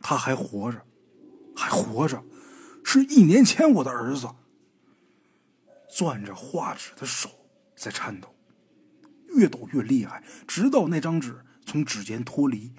[0.00, 0.84] 他还活着。
[1.56, 2.24] 还活着，
[2.82, 4.28] 是一年前我的儿子。
[5.90, 7.28] 攥着画纸的手
[7.76, 8.34] 在颤抖，
[9.34, 12.72] 越抖越厉害，直到那张纸从指尖脱离，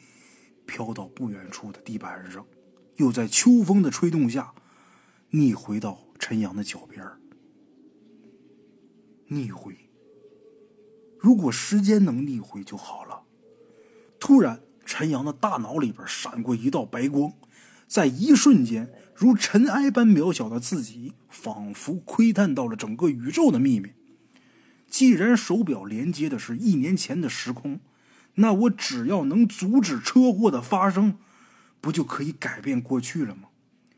[0.66, 2.44] 飘到不远处的地板上，
[2.98, 4.54] 又在秋风的吹动下
[5.32, 7.06] 逆回到陈阳的脚边
[9.28, 9.90] 逆回，
[11.18, 13.22] 如果时间能逆回就好了。
[14.20, 17.34] 突然，陈阳的大脑里边闪过一道白光。
[17.88, 23.92] 在一瞬间，如尘埃般渺小的自己，仿佛窥探到了整个宇宙的秘密。
[24.88, 27.80] 既然手表连接的是一年前的时空，
[28.36, 31.18] 那我只要能阻止车祸的发生，
[31.82, 33.50] 不就可以改变过去了吗？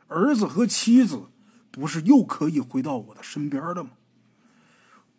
[0.07, 1.27] 儿子和妻子
[1.69, 3.91] 不是又可以回到我的身边了吗？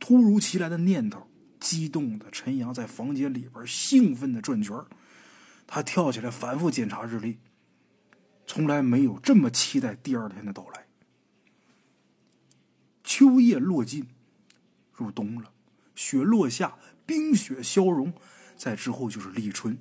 [0.01, 1.29] 突如其来的念头
[1.61, 4.77] 激动的陈阳在房间里边兴奋的转圈
[5.67, 7.39] 他跳起来反复检查日历。
[8.47, 10.87] 从来没有这么期待第二天的到来。
[13.03, 14.07] 秋叶落尽，
[14.93, 15.53] 入冬了，
[15.95, 18.13] 雪落下，冰雪消融，
[18.57, 19.79] 在之后就是立春。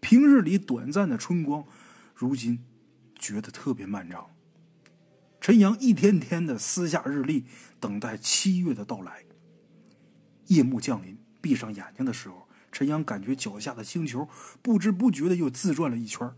[0.00, 1.64] 平日里短暂的春光，
[2.14, 2.64] 如今
[3.18, 4.30] 觉得特别漫长。
[5.40, 7.44] 陈阳一天天的撕下日历，
[7.78, 9.24] 等待七月的到来。
[10.46, 14.28] 夜幕降临，闭上眼睛的时候，陈阳感觉脚下的星球
[14.62, 16.30] 不知不觉的又自转了一圈。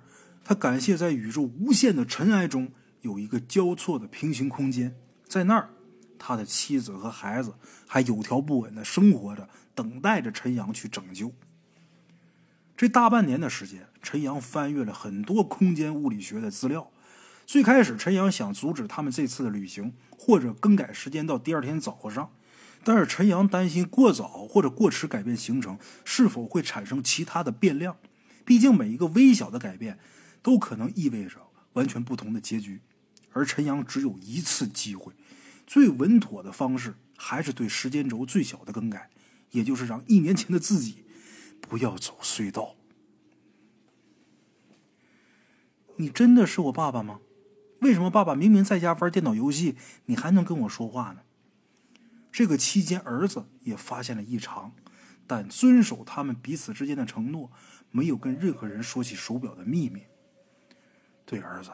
[0.43, 5.71] 他感谢在宇宙无限的尘埃中有一个交错的平行空间，在那儿，
[6.19, 7.55] 他的妻子和孩子
[7.87, 11.33] 还有条不紊的生活着，等待着陈阳去拯救。
[12.77, 16.91] 这大半年的时间，陈阳翻阅了很多空间物理学的资料。
[17.47, 22.31] 最开始，陈阳想阻止他们这次的旅行，或者更改时间到第二天早上。
[22.85, 27.97] 但是陈阳担心过早或者过迟改变行程是否会产生其他的变量。
[28.45, 29.99] 毕竟每一个微小的改变，
[30.43, 31.39] 都可能意味着
[31.73, 32.83] 完全不同的结局。
[33.33, 35.15] 而陈阳只有一次机会，
[35.67, 39.09] 最稳妥的方式还是对时间轴最小的更改，
[39.53, 41.06] 也就是让一年前的自己
[41.61, 42.77] 不要走隧道。
[45.97, 47.21] 你真的是我爸爸吗？
[47.81, 51.21] 为什么爸爸明明在家玩电脑游戏，你还能跟我说话呢？
[52.33, 54.75] 这个期间，儿子也发现了异常，
[55.27, 57.51] 但遵守他们彼此之间的承诺，
[57.91, 60.05] 没有跟任何人说起手表的秘密。
[61.25, 61.71] 对，儿子。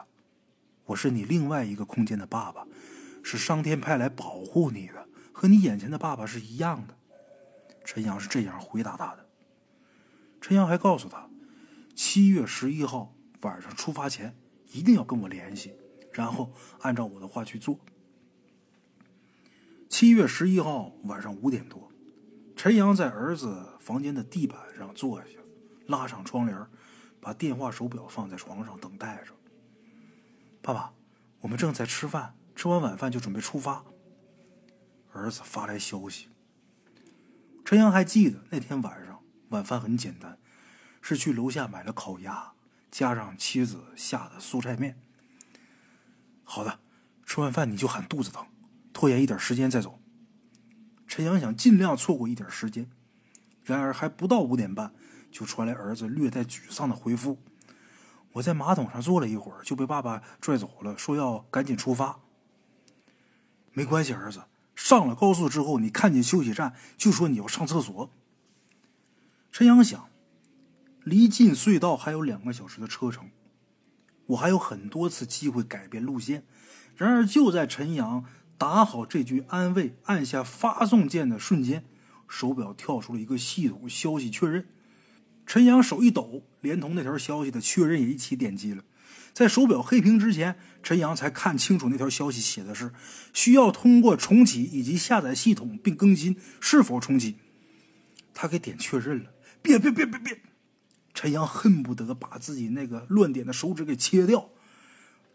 [0.85, 2.65] 我是你另外一个空间的爸爸，
[3.23, 6.97] 是上天派来保护你的，和你眼前的爸爸是一样的。
[7.85, 9.22] 陈阳是这样回答他的。
[10.43, 11.29] 陈阳还告诉他，
[11.95, 14.35] 七月十一号晚上出发前
[14.73, 15.73] 一定要跟我联系，
[16.11, 16.51] 然后
[16.81, 17.79] 按照我的话去做。
[19.87, 21.89] 七月十一号晚上五点多，
[22.57, 25.39] 陈阳在儿子房间的地板上坐下，
[25.87, 26.67] 拉上窗帘，
[27.21, 29.31] 把电话手表放在床上等待着。
[30.61, 30.91] 爸爸，
[31.39, 33.85] 我们正在吃饭，吃完晚饭就准备出发。
[35.13, 36.27] 儿子发来消息。
[37.63, 39.12] 陈阳还记得那天晚上
[39.53, 40.39] 晚饭很简单，
[40.99, 42.53] 是去楼下买了烤鸭，
[42.89, 44.99] 加上妻子下的蔬菜面。
[46.43, 46.79] 好的，
[47.23, 48.47] 吃完饭你就喊肚子疼，
[48.91, 49.99] 拖延一点时间再走。
[51.07, 52.89] 陈阳想尽量错过一点时间，
[53.63, 54.91] 然而还不到五点半，
[55.31, 57.37] 就传来儿子略带沮丧的回复。
[58.31, 62.19] 我在马桶上坐了一会儿，就被爸爸拽走了，说要赶紧出发。
[63.73, 68.09] 没关系，儿子，上了高速之后，你看见休息站就说你要上厕所。
[69.53, 70.09] 陈阳想，
[71.03, 73.29] 离进隧道还有两个小时的车程，
[74.25, 76.43] 我还有很多次机会改变路线。
[76.95, 78.25] 然而，就在陈阳
[78.57, 81.85] 打好这句安慰、按下发送键的瞬间，
[82.27, 84.67] 手表跳出了一个系统消息确认。
[85.45, 88.83] 陈阳手一抖，连同那条消息的确认也一起点击了。
[89.33, 92.91] 在手表黑屏之前，陈阳才看清楚那条消息写的是
[93.31, 97.35] 需要通过重启以及下载系统并更新是否重启。
[98.33, 99.29] 他给点确认了。
[99.63, 100.39] 别别别别别！
[101.15, 104.49] 陈阳恨不得把自己那个乱点的手指给切掉。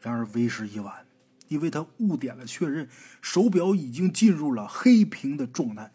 [0.01, 1.07] 然而为时已晚，
[1.49, 2.89] 因为他误点了确认，
[3.21, 5.93] 手表已经进入了黑屏的状态。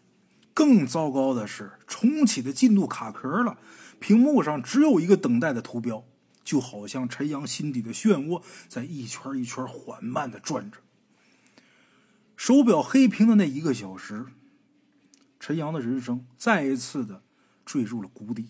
[0.52, 3.58] 更糟糕的是，重启的进度卡壳了。
[3.98, 6.04] 屏幕上只有一个等待的图标，
[6.44, 10.78] 就好像陈阳心底的漩涡在一圈一圈缓慢的转着。
[12.36, 14.26] 手表黑屏的那一个小时，
[15.40, 17.23] 陈阳的人生再一次的
[17.64, 18.48] 坠入了谷底，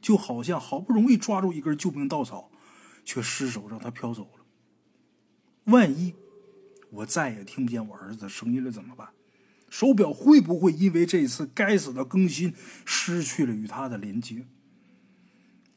[0.00, 2.50] 就好像好不容易抓住一根救命稻草，
[3.04, 4.44] 却失手让它飘走了。
[5.72, 6.14] 万一
[6.90, 9.08] 我再也听不见我儿子的声音了怎么办？
[9.68, 14.46] 手表会不会因为这次该死的更新失去了与他的连接？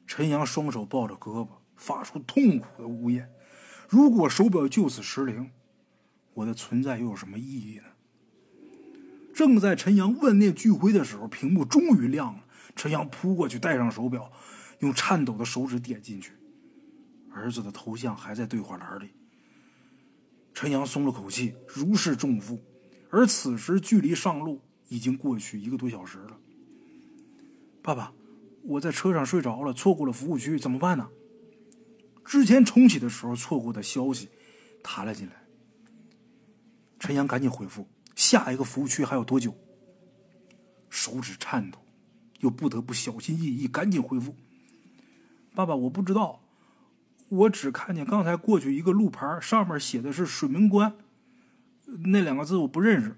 [0.06, 3.30] 陈阳双手抱着胳膊，发出痛苦的呜咽。
[3.88, 5.49] 如果手表就此失灵，
[6.36, 7.84] 我的存在又有什么意义呢？
[9.34, 12.43] 正在陈阳万念俱灰的时候，屏幕终于亮了。
[12.76, 14.32] 陈阳扑过去，戴上手表，
[14.80, 16.34] 用颤抖的手指点进去，
[17.32, 19.10] 儿子的头像还在对话栏里。
[20.54, 22.60] 陈阳松了口气，如释重负。
[23.10, 26.40] 而此时，距离上路已经过去一个多小时了。
[27.82, 28.14] 爸爸。
[28.62, 31.10] 我在车上睡着了，错过了服务区，怎么办呢？
[32.26, 34.28] 之前重启的时候错过的消息
[34.84, 35.46] 弹了进来。
[37.00, 39.56] 陈阳赶紧回复：“下一个服务区还有多久？”
[40.92, 41.80] 手指颤抖，
[42.39, 44.36] 又不得不小心翼翼，赶紧回复
[45.56, 46.41] ：“爸爸，我不知道，
[47.30, 50.94] 我只看见刚才过去一个路牌，上面写的是水门关，
[52.06, 53.15] 那两个字我不认识。”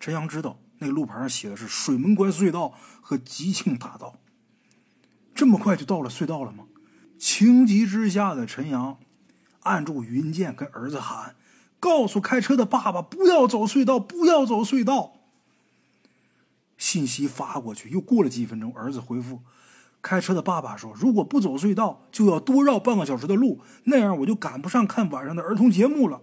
[0.00, 0.58] 陈阳知道。
[0.84, 4.18] 那路牌上写的是水门关隧道和吉庆大道。
[5.32, 6.64] 这么快就到了隧道了吗？
[7.20, 8.98] 情急之下的陈阳
[9.60, 11.36] 按住语音键跟儿子喊
[11.78, 15.12] ：“告诉开车的爸爸不要走隧道，不要走隧道。”
[16.82, 19.40] 信息发过去，又过了几分钟，儿子回复
[20.02, 26.22] ：“开车的爸爸说，如果不走隧道，就要多绕半个小时的路，那样我就赶不上看晚上的儿童节目了。”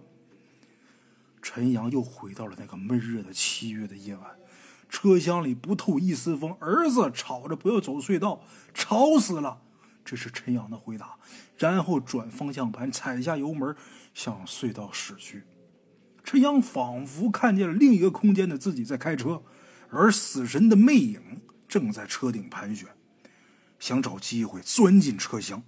[1.40, 4.22] 陈阳又回到了那个闷热的七月的夜晚。
[4.90, 8.42] 车厢里不透一丝风，儿子吵着不要走隧道，
[8.74, 9.62] 吵死了。
[10.04, 11.16] 这是陈阳的回答，
[11.56, 13.74] 然后转方向盘，踩下油门，
[14.12, 15.44] 向隧道驶去。
[16.22, 19.42] 陈阳仿佛看见了另一个空间的自己在开车，
[19.90, 22.88] 而死神的魅影正在车顶盘旋，
[23.78, 25.62] 想找机会钻进车厢。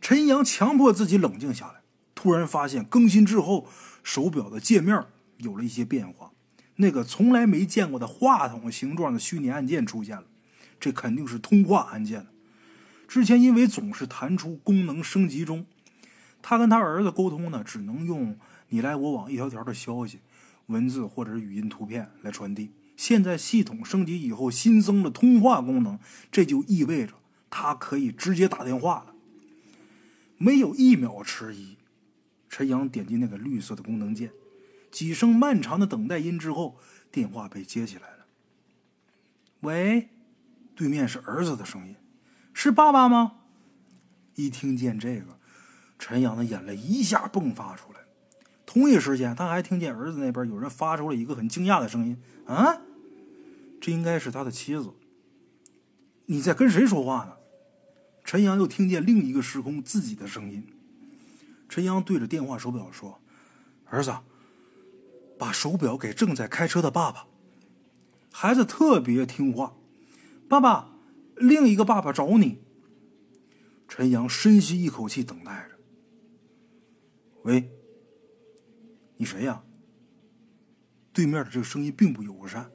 [0.00, 1.80] 陈阳强迫自己冷静下来，
[2.14, 3.66] 突然发现更新之后
[4.02, 5.04] 手表的界面
[5.38, 6.32] 有了一些变化，
[6.76, 10.24] 那个从来没见过的话筒形状的虚拟按键出现了，
[10.78, 12.26] 这肯定是通话按键。
[13.08, 15.66] 之前因为总是弹出功能升级中，
[16.42, 20.20] 他跟他儿子沟通呢，只能用你来我往一条条的消息，
[20.66, 22.72] 文字或者是语音图片来传递。
[22.96, 25.98] 现在系统升级以后新增了通话功能，
[26.30, 27.14] 这就意味着
[27.50, 29.14] 他可以直接打电话了。
[30.38, 31.76] 没有一秒迟疑，
[32.48, 34.30] 陈阳点击那个绿色的功能键，
[34.90, 36.78] 几声漫长的等待音之后，
[37.10, 38.26] 电话被接起来了。
[39.60, 40.10] 喂，
[40.76, 41.96] 对面是儿子的声音。
[42.52, 43.38] 是爸爸吗？
[44.36, 45.38] 一听见这个，
[45.98, 48.00] 陈阳的眼泪一下迸发出来。
[48.74, 52.80] 同一时间，他还听见儿子那边有人发出了一个很惊讶的声音：“啊，
[53.80, 54.92] 这应该是他的妻子。”
[56.26, 57.36] 你在跟谁说话呢？
[58.24, 60.66] 陈阳又听见另一个时空自己的声音。
[61.68, 63.20] 陈阳对着电话手表说
[63.86, 64.12] ：“儿子，
[65.38, 67.28] 把手表给正在开车的爸爸。”
[68.32, 69.76] 孩子特别听话，
[70.48, 70.90] 爸爸。
[71.36, 72.58] 另一个爸爸找你。
[73.86, 75.76] 陈阳深吸一口气，等待着。
[77.42, 77.70] 喂，
[79.16, 79.62] 你谁呀？
[81.12, 82.68] 对面的这个声音并不友善。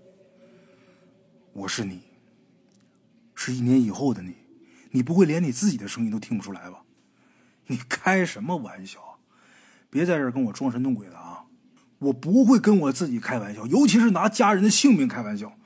[1.51, 2.01] 我是你，
[3.35, 4.35] 是一年以后的你。
[4.91, 6.83] 你不会连你自己的声音都听不出来吧？
[7.67, 9.19] 你开什么玩笑？
[9.89, 11.45] 别在这儿跟我装神弄鬼的啊！
[11.99, 15.59] 我不会跟我自己开玩笑，尤其是拿家人的性命开玩笑。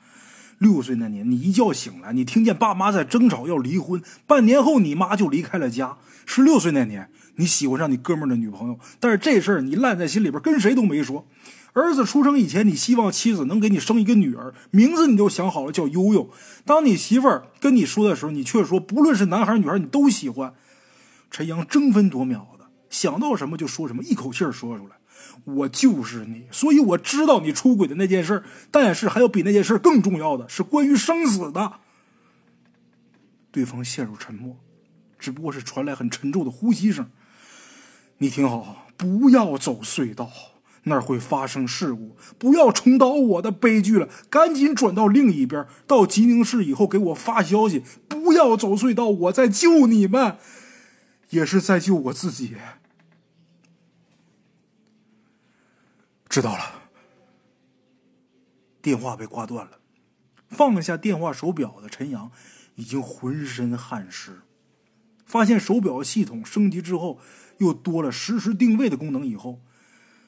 [0.58, 4.02] 六岁那年，你一觉醒来，你听见爸妈在争吵要离婚。
[4.26, 5.96] 半年后，你妈就离开了家。
[6.26, 11.26] 十六岁那年，你喜欢上你哥们儿的女朋友，但是这事儿你烂在心里边，跟谁都没说。
[11.74, 16.30] 儿子出生以前，你希望妻子能给你生一个女儿，名字你就想好了，叫悠悠。
[16.64, 20.54] 当你媳妇儿跟你说的时候，你却说不论是男孩女孩，你都喜欢。
[21.30, 24.96] 陈阳争分夺秒的想到什么就说什么，一口气说出来。
[25.44, 31.72] 我就是你，所以我知道你出轨的那件事但是还有比那件事更重要的是关于生死的。
[33.50, 34.56] 对方陷入沉默，
[35.18, 37.10] 只不过是传来很沉重的呼吸声。
[38.18, 40.30] 你听好，不要走隧道，
[40.84, 42.16] 那儿会发生事故。
[42.38, 45.66] 不要重蹈我的悲剧了，赶紧转到另一边。
[45.86, 47.82] 到吉宁市以后给我发消息。
[48.08, 50.36] 不要走隧道，我在救你们，
[51.30, 52.54] 也是在救我自己。
[56.34, 56.90] 知道了。
[58.82, 59.78] 电话被挂断了，
[60.48, 62.32] 放下电话手表的陈阳
[62.74, 64.40] 已经浑身汗湿。
[65.24, 67.20] 发现手表系统升级之后，
[67.58, 69.60] 又多了实时定位的功能以后，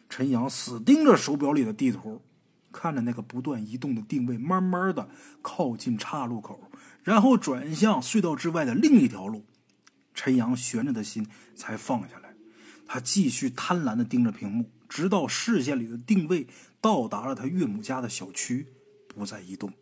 [0.09, 2.22] 陈阳死盯着手表里的地图，
[2.70, 5.09] 看着那个不断移动的定位，慢慢的
[5.42, 6.70] 靠近岔路口，
[7.02, 9.44] 然后转向隧道之外的另一条路。
[10.14, 11.26] 陈阳悬着的心
[11.57, 12.36] 才放下来，
[12.86, 14.70] 他继续贪婪的盯着屏幕。
[14.97, 16.47] 直到视线里的定位
[16.80, 18.68] 到达了他岳母家的小区，
[19.07, 19.74] 不再移动。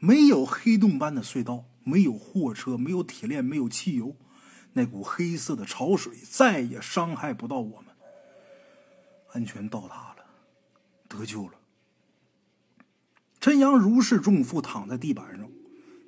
[0.00, 4.16] 没有黑洞般的隧道，没有货车，没有铁链，没有汽油，
[4.72, 7.94] 那股黑色的潮水再也伤害不到我们。
[9.32, 10.26] 安全到达了，
[11.06, 11.52] 得救了。
[13.40, 15.48] 陈阳如释重负，躺在地板上。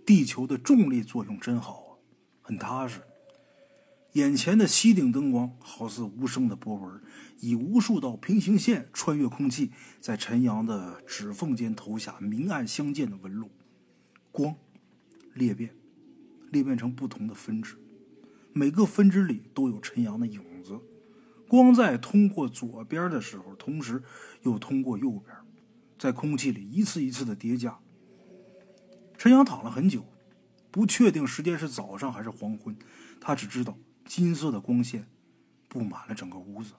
[0.04, 1.90] 地球的重力作用真好啊，
[2.42, 3.00] 很踏实。
[4.12, 7.00] 眼前的吸顶灯光好似无声的波纹，
[7.40, 13.50] 以无数道平行线穿越空气，在陈阳的指缝间投下明暗相间的纹路。
[14.32, 14.56] 光
[15.34, 15.74] 裂变，
[16.50, 17.76] 裂变成不同的分支，
[18.52, 20.80] 每个分支里都有陈阳的影子。
[21.46, 24.02] 光在通过左边的时候，同时
[24.42, 25.36] 又通过右边，
[25.98, 27.78] 在空气里一次一次的叠加。
[29.16, 30.06] 陈阳躺了很久，
[30.70, 32.76] 不确定时间是早上还是黄昏，
[33.20, 33.76] 他只知道。
[34.08, 35.06] 金色的光线
[35.68, 36.72] 布满了整个屋子，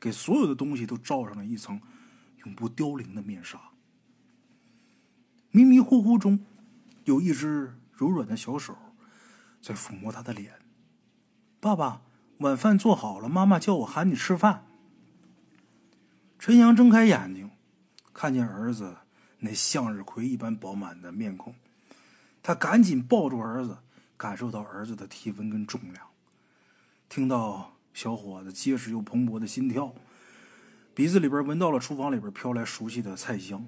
[0.00, 1.78] 给所有的东西都罩上了一层
[2.44, 3.60] 永不凋零的面纱。
[5.50, 6.42] 迷迷糊糊中，
[7.04, 8.74] 有一只柔软的小手
[9.60, 10.54] 在抚摸他的脸。
[11.60, 12.00] 爸爸，
[12.38, 14.66] 晚饭做好了，妈妈叫我喊你吃饭。
[16.38, 17.50] 陈阳睁开眼睛，
[18.14, 18.96] 看见儿子
[19.40, 21.54] 那向日葵一般饱满的面孔，
[22.42, 23.76] 他赶紧抱住儿子，
[24.16, 26.06] 感受到儿子的体温跟重量。
[27.08, 29.94] 听到小伙子结实又蓬勃的心跳，
[30.94, 33.66] 鼻子里边闻到了厨房里边飘来熟悉的菜香，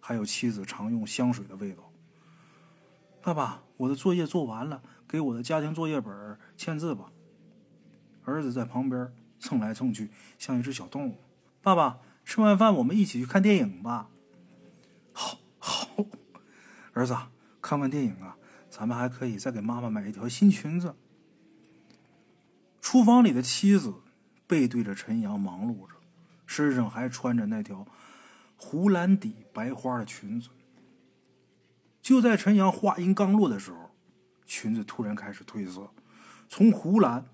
[0.00, 1.90] 还有妻子常用香水的味道。
[3.20, 7.10] 爸爸，我的作业做完了，给我的家庭作业本签字吧。
[8.24, 11.18] 儿子在旁边蹭来蹭去，像一只小动物。
[11.62, 14.08] 爸爸，吃完饭我们一起去看电影吧。
[15.12, 15.88] 好，好，
[16.92, 17.16] 儿子，
[17.60, 18.36] 看完电影啊，
[18.68, 20.94] 咱们还可以再给妈妈买一条新裙子。
[22.84, 23.94] 厨房里的妻子
[24.46, 25.94] 背对着陈阳忙碌着，
[26.44, 27.86] 身上还穿着那条
[28.56, 30.50] 湖蓝底白花的裙子。
[32.02, 33.90] 就在陈阳话音刚落的时候，
[34.44, 35.90] 裙子突然开始褪色，
[36.46, 37.24] 从湖蓝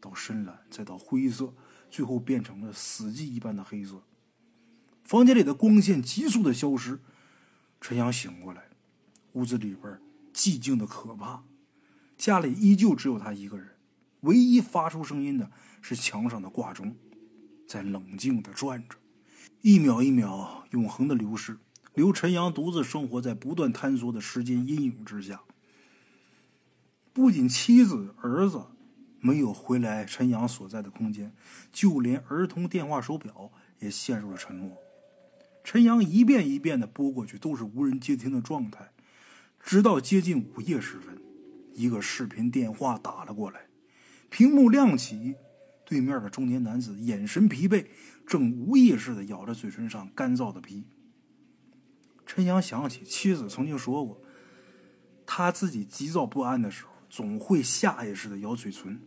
[0.00, 1.54] 到深蓝，再到灰色，
[1.88, 4.02] 最后变成了死寂一般的黑色。
[5.04, 6.98] 房间里的光线急速的消失，
[7.80, 8.64] 陈阳醒过来，
[9.34, 10.00] 屋子里边
[10.34, 11.44] 寂静的可怕，
[12.16, 13.71] 家里依旧只有他一个人。
[14.22, 15.50] 唯一发出声音的
[15.80, 16.96] 是墙上的挂钟，
[17.66, 18.96] 在冷静的转着，
[19.62, 21.58] 一秒一秒永恒的流逝，
[21.94, 25.42] 留陈阳独自生活在不断坍缩的时间阴影之下。
[27.12, 28.66] 不仅妻子、儿子
[29.20, 31.34] 没有回来陈阳所在的空间，
[31.72, 33.50] 就连儿童电话手表
[33.80, 34.78] 也陷入了沉默。
[35.64, 38.92] 陈阳一遍一遍的拨过去，都是无人接听的状态，
[39.60, 41.20] 直到接近午夜时分，
[41.74, 43.66] 一个视频电话打了过来。
[44.32, 45.34] 屏幕亮起，
[45.84, 47.84] 对面的中年男子眼神疲惫，
[48.26, 50.86] 正无意识的咬着嘴唇上干燥的皮。
[52.24, 54.22] 陈阳想起妻子曾经说过，
[55.26, 59.02] 他自己急躁不安的时候，总会下意识的咬嘴唇。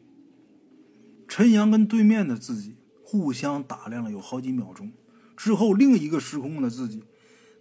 [1.27, 4.93] 陈阳跟对面的自己互相打量了有好几秒钟，
[5.35, 7.03] 之后另一个时空的自己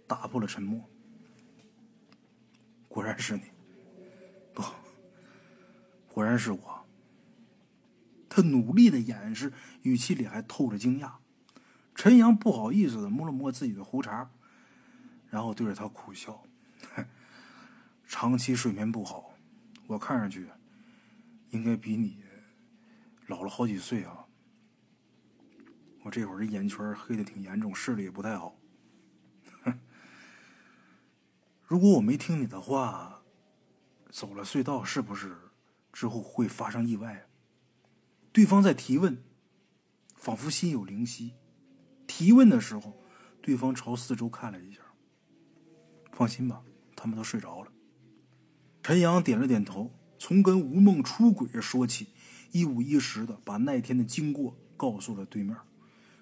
[0.05, 0.87] 打破了沉默。
[2.87, 3.41] 果然是你，
[4.53, 4.61] 不，
[6.07, 6.74] 果然是我。
[8.35, 11.13] 他努力的掩饰，语气里还透着惊讶。
[11.95, 14.29] 陈阳不好意思的摸了摸自己的胡茬，
[15.29, 16.43] 然后对着他苦笑
[18.05, 19.31] ：“长期睡眠不好，
[19.87, 20.49] 我看上去
[21.51, 22.25] 应该比你
[23.27, 24.25] 老了好几岁啊。
[26.03, 28.57] 我这会儿这眼圈黑的挺严重，视力也不太好。
[31.65, 33.21] 如果我没听你的话，
[34.09, 35.37] 走了隧道，是不是
[35.93, 37.25] 之后会发生意外？”
[38.35, 39.23] 对方在提问，
[40.17, 41.35] 仿佛心有灵犀。
[42.05, 43.01] 提问的时候，
[43.41, 44.81] 对方朝四周看了一下。
[46.11, 46.61] 放心吧，
[46.97, 47.71] 他们都睡着了。
[48.83, 52.07] 陈阳点了点头，从跟吴梦出轨说起，
[52.51, 55.55] 一五一十的把那天的经过告诉了对面。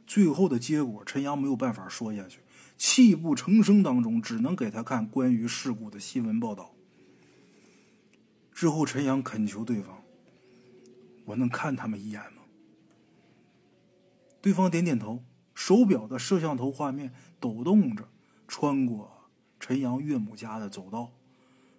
[0.06, 2.42] 最后的结果，陈阳没有办法说下去，
[2.78, 6.76] 泣不成声当中，只能给他看关于事故的新闻报道。
[8.54, 10.03] 之后，陈阳恳求对方。
[11.26, 12.44] 我能看他们一眼吗？
[14.42, 18.10] 对方点点头，手表的摄像头画面抖动着，
[18.48, 21.14] 穿过陈阳岳母家的走道。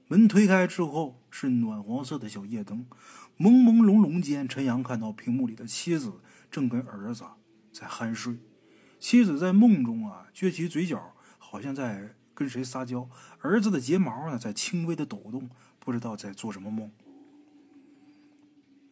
[0.07, 2.86] 门推开之后，是暖黄色的小夜灯。
[3.38, 6.20] 朦朦胧胧间，陈阳看到屏幕里的妻子
[6.51, 7.24] 正跟儿子
[7.72, 8.38] 在酣睡。
[9.01, 13.09] 妻子在梦中啊，撅起嘴角，好像在跟谁撒娇。
[13.40, 16.90] 儿子的睫毛呢，在轻微的抖动，不知道在做什么梦。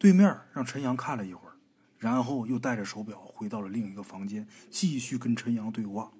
[0.03, 1.55] 对面让陈阳看了一会儿，
[1.97, 6.11] 然后又带着手表回到了另一个房间，继续跟陈阳对话。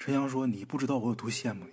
[0.00, 1.70] 陈阳说：“你不知道我有多羡慕你。”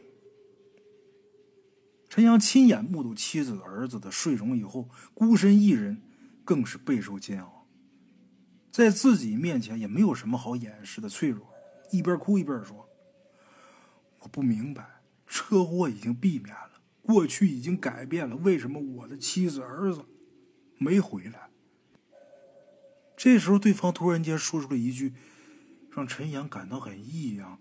[2.07, 5.99] 陈阳亲眼目睹妻子、儿子的睡容以后，孤身一人，
[6.43, 7.65] 更是备受煎熬。
[8.71, 11.51] 在自己面前也没有什么好掩饰的脆弱，
[11.89, 12.88] 一边哭一边说
[14.21, 16.73] ：“我不明白，车祸已经避免了。”
[17.05, 20.05] 过去已经改变了，为什么我的妻子儿子
[20.79, 21.51] 没回来？
[23.15, 25.13] 这时候，对方突然间说出了一句
[25.91, 27.59] 让陈阳感到很异样，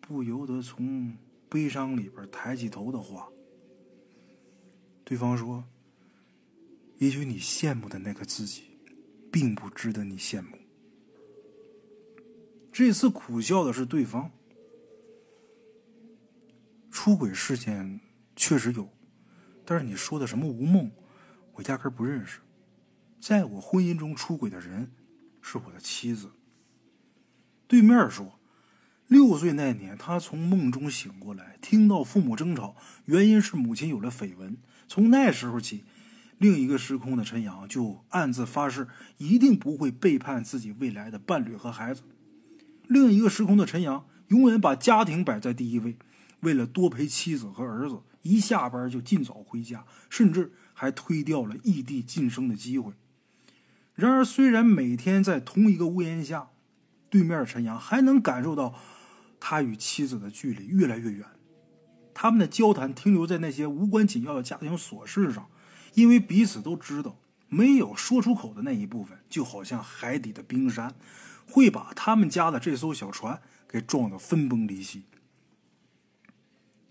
[0.00, 1.18] 不由得从
[1.48, 3.28] 悲伤里边抬起头的话。
[5.04, 5.64] 对方说
[6.98, 8.78] ：“也许你羡慕的那个自己，
[9.30, 10.56] 并不值得你羡慕。”
[12.72, 14.30] 这次苦笑的是对方，
[16.90, 18.00] 出轨事件。
[18.46, 18.90] 确实有，
[19.64, 20.90] 但是你说的什么吴梦，
[21.54, 22.40] 我压根不认识。
[23.18, 24.92] 在我婚姻中出轨的人
[25.40, 26.30] 是我的妻子。
[27.66, 28.38] 对面说，
[29.08, 32.76] 六岁那年，他从梦中醒过来，听到父母争吵，
[33.06, 34.58] 原因是母亲有了绯闻。
[34.86, 35.84] 从那时候起，
[36.36, 42.02] 另一个时空的陈阳就暗自发誓，一定不会背叛自己未来的伴侣和孩子。
[42.88, 45.96] 另一个时空的陈阳永远把家庭摆在第一位，
[46.40, 48.02] 为了多陪妻子和儿子。
[48.24, 52.92] 一下班就尽早回家，甚至还推掉了异地晋升的机会。
[53.94, 56.50] 然而，虽然每天在同一个屋檐下，
[57.08, 58.74] 对面陈阳还能感受到
[59.38, 61.24] 他与妻子的距离越来越远。
[62.12, 65.48] 他们的交谈停留在那些无关紧要的家庭琐事上，
[65.94, 67.18] 因为彼此都知道，
[67.48, 70.94] 没有说出口的那一部分，就好像海底的冰山，
[71.46, 75.04] 会把他们家的这艘小船给撞得分崩离析。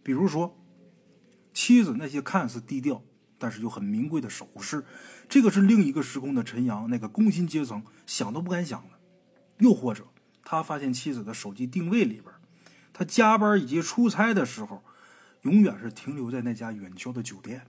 [0.03, 0.57] 比如说，
[1.53, 3.03] 妻子那些看似低调，
[3.37, 4.83] 但是又很名贵的首饰，
[5.29, 8.99] 这个是另一个时空的陈阳那个工薪阶层想都不敢想的。
[9.59, 10.07] 又或者，
[10.43, 12.25] 他发现妻子的手机定位里边，
[12.91, 14.83] 他加班以及出差的时候，
[15.43, 17.67] 永远是停留在那家远郊的酒店。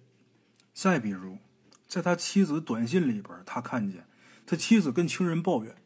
[0.73, 1.39] 再比如，
[1.87, 4.07] 在他妻子短信里边，他看见
[4.47, 5.77] 他妻子跟情人抱怨，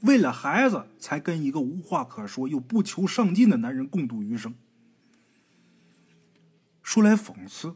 [0.00, 4.54] 为了孩子才跟一个无话可说又不求上进的男人共度余生。
[6.86, 7.74] 说来讽刺，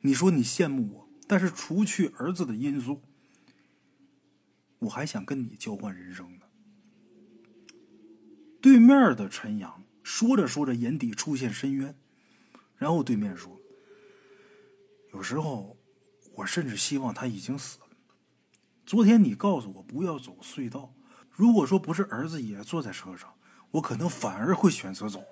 [0.00, 3.02] 你说你羡慕我，但是除去儿子的因素，
[4.78, 6.46] 我还想跟你交换人生呢。
[8.62, 11.94] 对面的陈阳说着说着，眼底出现深渊，
[12.78, 13.60] 然后对面说。
[15.12, 15.76] 有时候，
[16.36, 17.86] 我甚至希望他已经死了。
[18.86, 20.94] 昨天你告诉我不要走隧道，
[21.30, 23.34] 如果说不是儿子也坐在车上，
[23.72, 25.22] 我可能反而会选择走。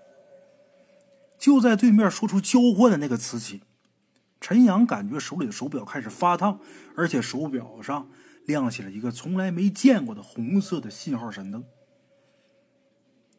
[1.39, 3.62] 就在对面说出交换的那个词起，
[4.41, 6.61] 陈阳感觉手里的手表开始发烫，
[6.97, 8.11] 而且手表上
[8.45, 11.64] 亮起了一个从来没见过的红色的信号闪灯。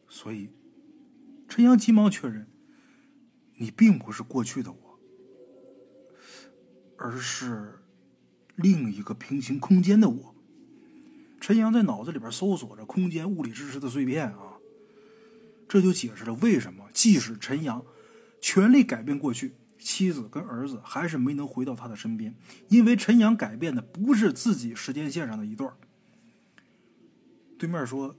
[0.08, 0.50] 所以，
[1.48, 2.48] 陈阳急忙确认
[3.58, 4.78] ：“你并不是过去的我。”
[6.96, 7.78] 而是
[8.56, 10.34] 另一个平行空间的我。
[11.40, 14.49] 陈阳在脑子里边搜索着空间物理知识的碎片啊，
[15.70, 17.86] 这就解释了为什么即使陈阳
[18.40, 22.34] 全力改变过去，妻子跟儿子还是没能回到他的身边，
[22.68, 25.72] 因为陈阳改变的不是自己时间线上的一段。
[27.56, 28.16] 对面说：“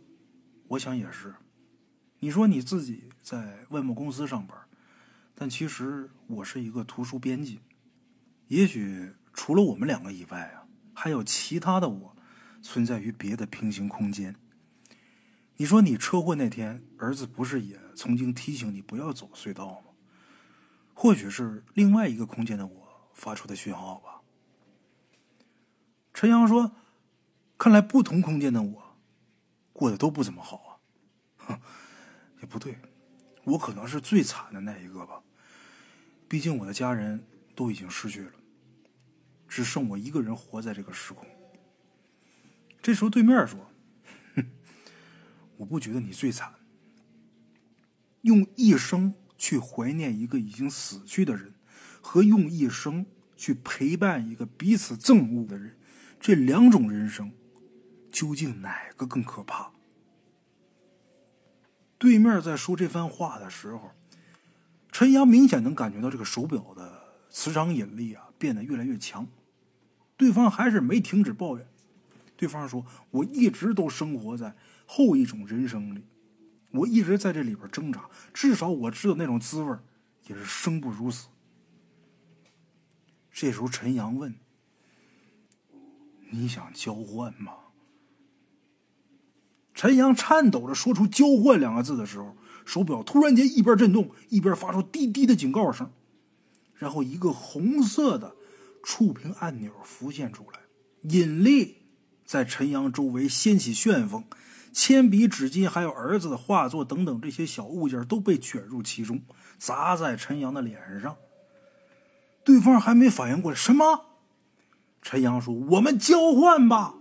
[0.69, 1.35] 我想也是。
[2.19, 4.57] 你说你自己在外贸公司上班，
[5.35, 7.59] 但其实我是一个图书编辑。”
[8.47, 12.15] 也许除了我们两个以外啊，还有其他的我，
[12.61, 14.33] 存在于别的平行空间。
[15.61, 19.91] 你说你车祸那天，儿子不是也曾经提醒你不要走隧道吗？
[20.95, 24.21] 或许是另外一个空间的我发出的讯号吧。
[26.15, 26.71] 陈阳说
[27.59, 28.97] ：“看来不同空间的我，
[29.71, 30.69] 过得都不怎么好啊。”
[31.45, 31.61] 哼，
[32.39, 32.79] 也不对，
[33.43, 35.21] 我可能是最惨的那一个吧。
[36.27, 37.23] 毕竟我的家人
[37.55, 38.31] 都已经失去了。
[39.47, 41.23] 只剩我一个人活在这个时空。
[42.81, 43.69] 这时候，对面说：“，
[45.61, 46.53] 我不觉得你最惨。
[48.21, 51.53] 用一生去怀念一个已经死去的人，
[52.01, 53.05] 和用一生
[53.35, 55.77] 去陪伴一个彼此憎恶的人，
[56.19, 57.31] 这两种人生，
[58.11, 59.71] 究竟哪个更可怕？”
[61.97, 63.91] 对面在说这番话的时候，
[64.91, 69.27] 陈阳明显能感觉到这个手表的磁场引力啊变得越来越强。
[70.17, 71.67] 对方还是没停止抱怨。
[72.35, 74.55] 对方说：“我一直都生活在
[74.93, 76.03] 后一种人生里，
[76.71, 78.09] 我一直在这里边挣扎。
[78.33, 79.73] 至少我知道那种滋味
[80.27, 81.29] 也是生不如死。”
[83.31, 84.35] 这时候，陈阳问
[86.31, 87.53] ：“你想交换吗？”
[89.73, 92.35] 陈阳颤抖着说出“交换”两个字的时候，
[92.65, 95.89] 手表突然间一边震动，一边发出滴滴的警告声，
[96.75, 98.35] 然后一个红色的。
[98.83, 100.59] 触屏按钮浮现出来，
[101.03, 101.83] 引力
[102.25, 104.23] 在陈阳周围掀起旋风，
[104.71, 109.21] 铅笔、纸巾，还有儿子的画作等等这些小物件都被卷入其中，
[109.57, 111.17] 砸在陈阳的脸上。
[112.43, 114.05] 对方还没反应过来，什么？
[115.01, 116.95] 陈阳说：“我们交换吧。”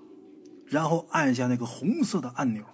[0.66, 2.64] 然后按下那个红色的按钮，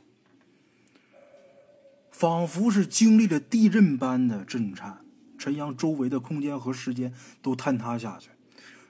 [2.11, 5.05] 仿佛是经历了地震般的震颤，
[5.39, 8.31] 陈阳周围的空间和时间都坍塌下去。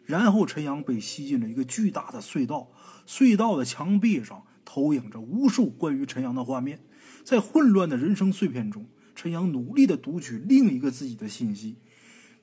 [0.04, 2.68] 然后陈阳被吸进了一个巨大的隧道，
[3.06, 6.80] 隧道的墙壁上投影着无数关于陈阳的画面。
[7.24, 11.78] 在混乱的人生碎片中，陈阳努力的读取另一个自己的信息。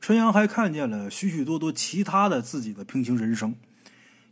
[0.02, 3.56] 陈阳还看见了许许多多其他的自己的平行人生，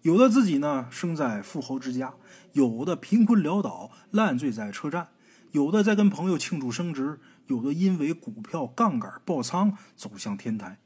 [0.01, 2.15] 有的自己呢生在富豪之家，
[2.53, 5.09] 有的贫困潦倒烂醉在车站，
[5.51, 10.79] 有的在跟朋友庆祝升职，有的因为股票杠杆爆仓走向天台。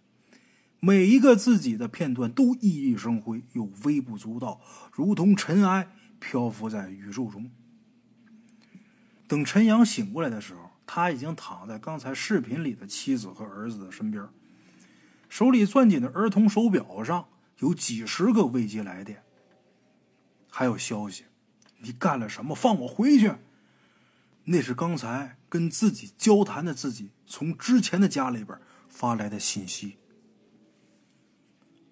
[0.80, 5.88] 每一个自己的片段都熠熠生辉，又微不足道，如同尘埃
[6.26, 7.52] 漂浮在宇宙中。
[9.28, 14.28] 等陈阳醒过来的时候，他已经躺在刚才视频里的妻子和儿子的身边，
[15.30, 17.28] 手里攥紧的儿童手表上
[17.60, 19.24] 有几十个未接来电，
[20.50, 21.26] 还有消息
[21.82, 22.56] ：“你干了什么？
[22.56, 23.34] 放我回去！”
[24.46, 28.60] 那是刚才跟自己交谈的自己从之前的家里边
[28.90, 29.98] 发来的信息。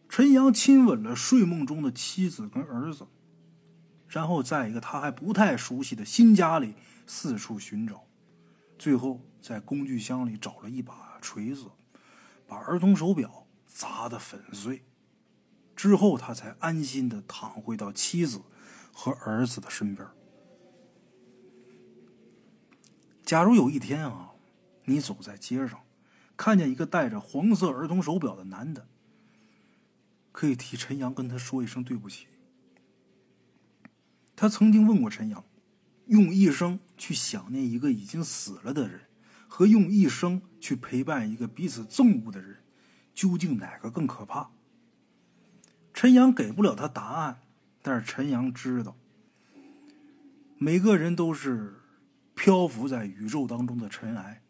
[0.09, 3.07] 陈阳亲吻了睡梦中的妻子跟儿子，
[4.13, 6.75] 然后在一个他还不太熟悉的新家里
[7.07, 8.05] 四处寻找，
[8.77, 11.71] 最后在工具箱里找了一把锤子，
[12.45, 14.83] 把儿童手表砸得粉碎。
[15.75, 18.43] 之后，他才安心的躺回到妻子
[18.91, 20.07] 和儿子的身边。
[23.25, 24.33] 假如有一天啊，
[24.85, 25.79] 你走在街上，
[26.37, 28.87] 看见一个戴着黄色儿童手表的男的，
[30.31, 32.27] 可以替陈阳跟他说一声对不起。
[34.35, 35.43] 他曾经问过陈阳，
[36.07, 39.01] 用一生去想念一个已经死了的人，
[39.47, 42.57] 和用一生去陪伴一个彼此憎恶的人，
[43.13, 44.49] 究竟哪个更可怕？
[45.93, 47.41] 陈阳给不了他答案，
[47.81, 48.97] 但是陈阳知道，
[50.57, 51.75] 每个人都是
[52.33, 54.41] 漂浮在宇宙当中的尘埃。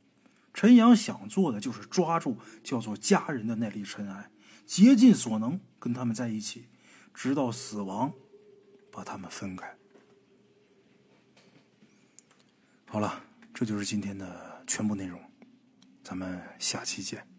[0.53, 4.31] 陈阳想做的就是抓住叫做家人的那粒尘埃，
[4.65, 6.69] 竭尽所能跟他们在一起，
[7.13, 8.13] 直到死亡
[8.93, 9.75] 把他们分开。
[12.85, 13.21] 好了，
[13.55, 15.19] 这就是今天的全部内容，
[16.03, 17.32] 咱们下期见。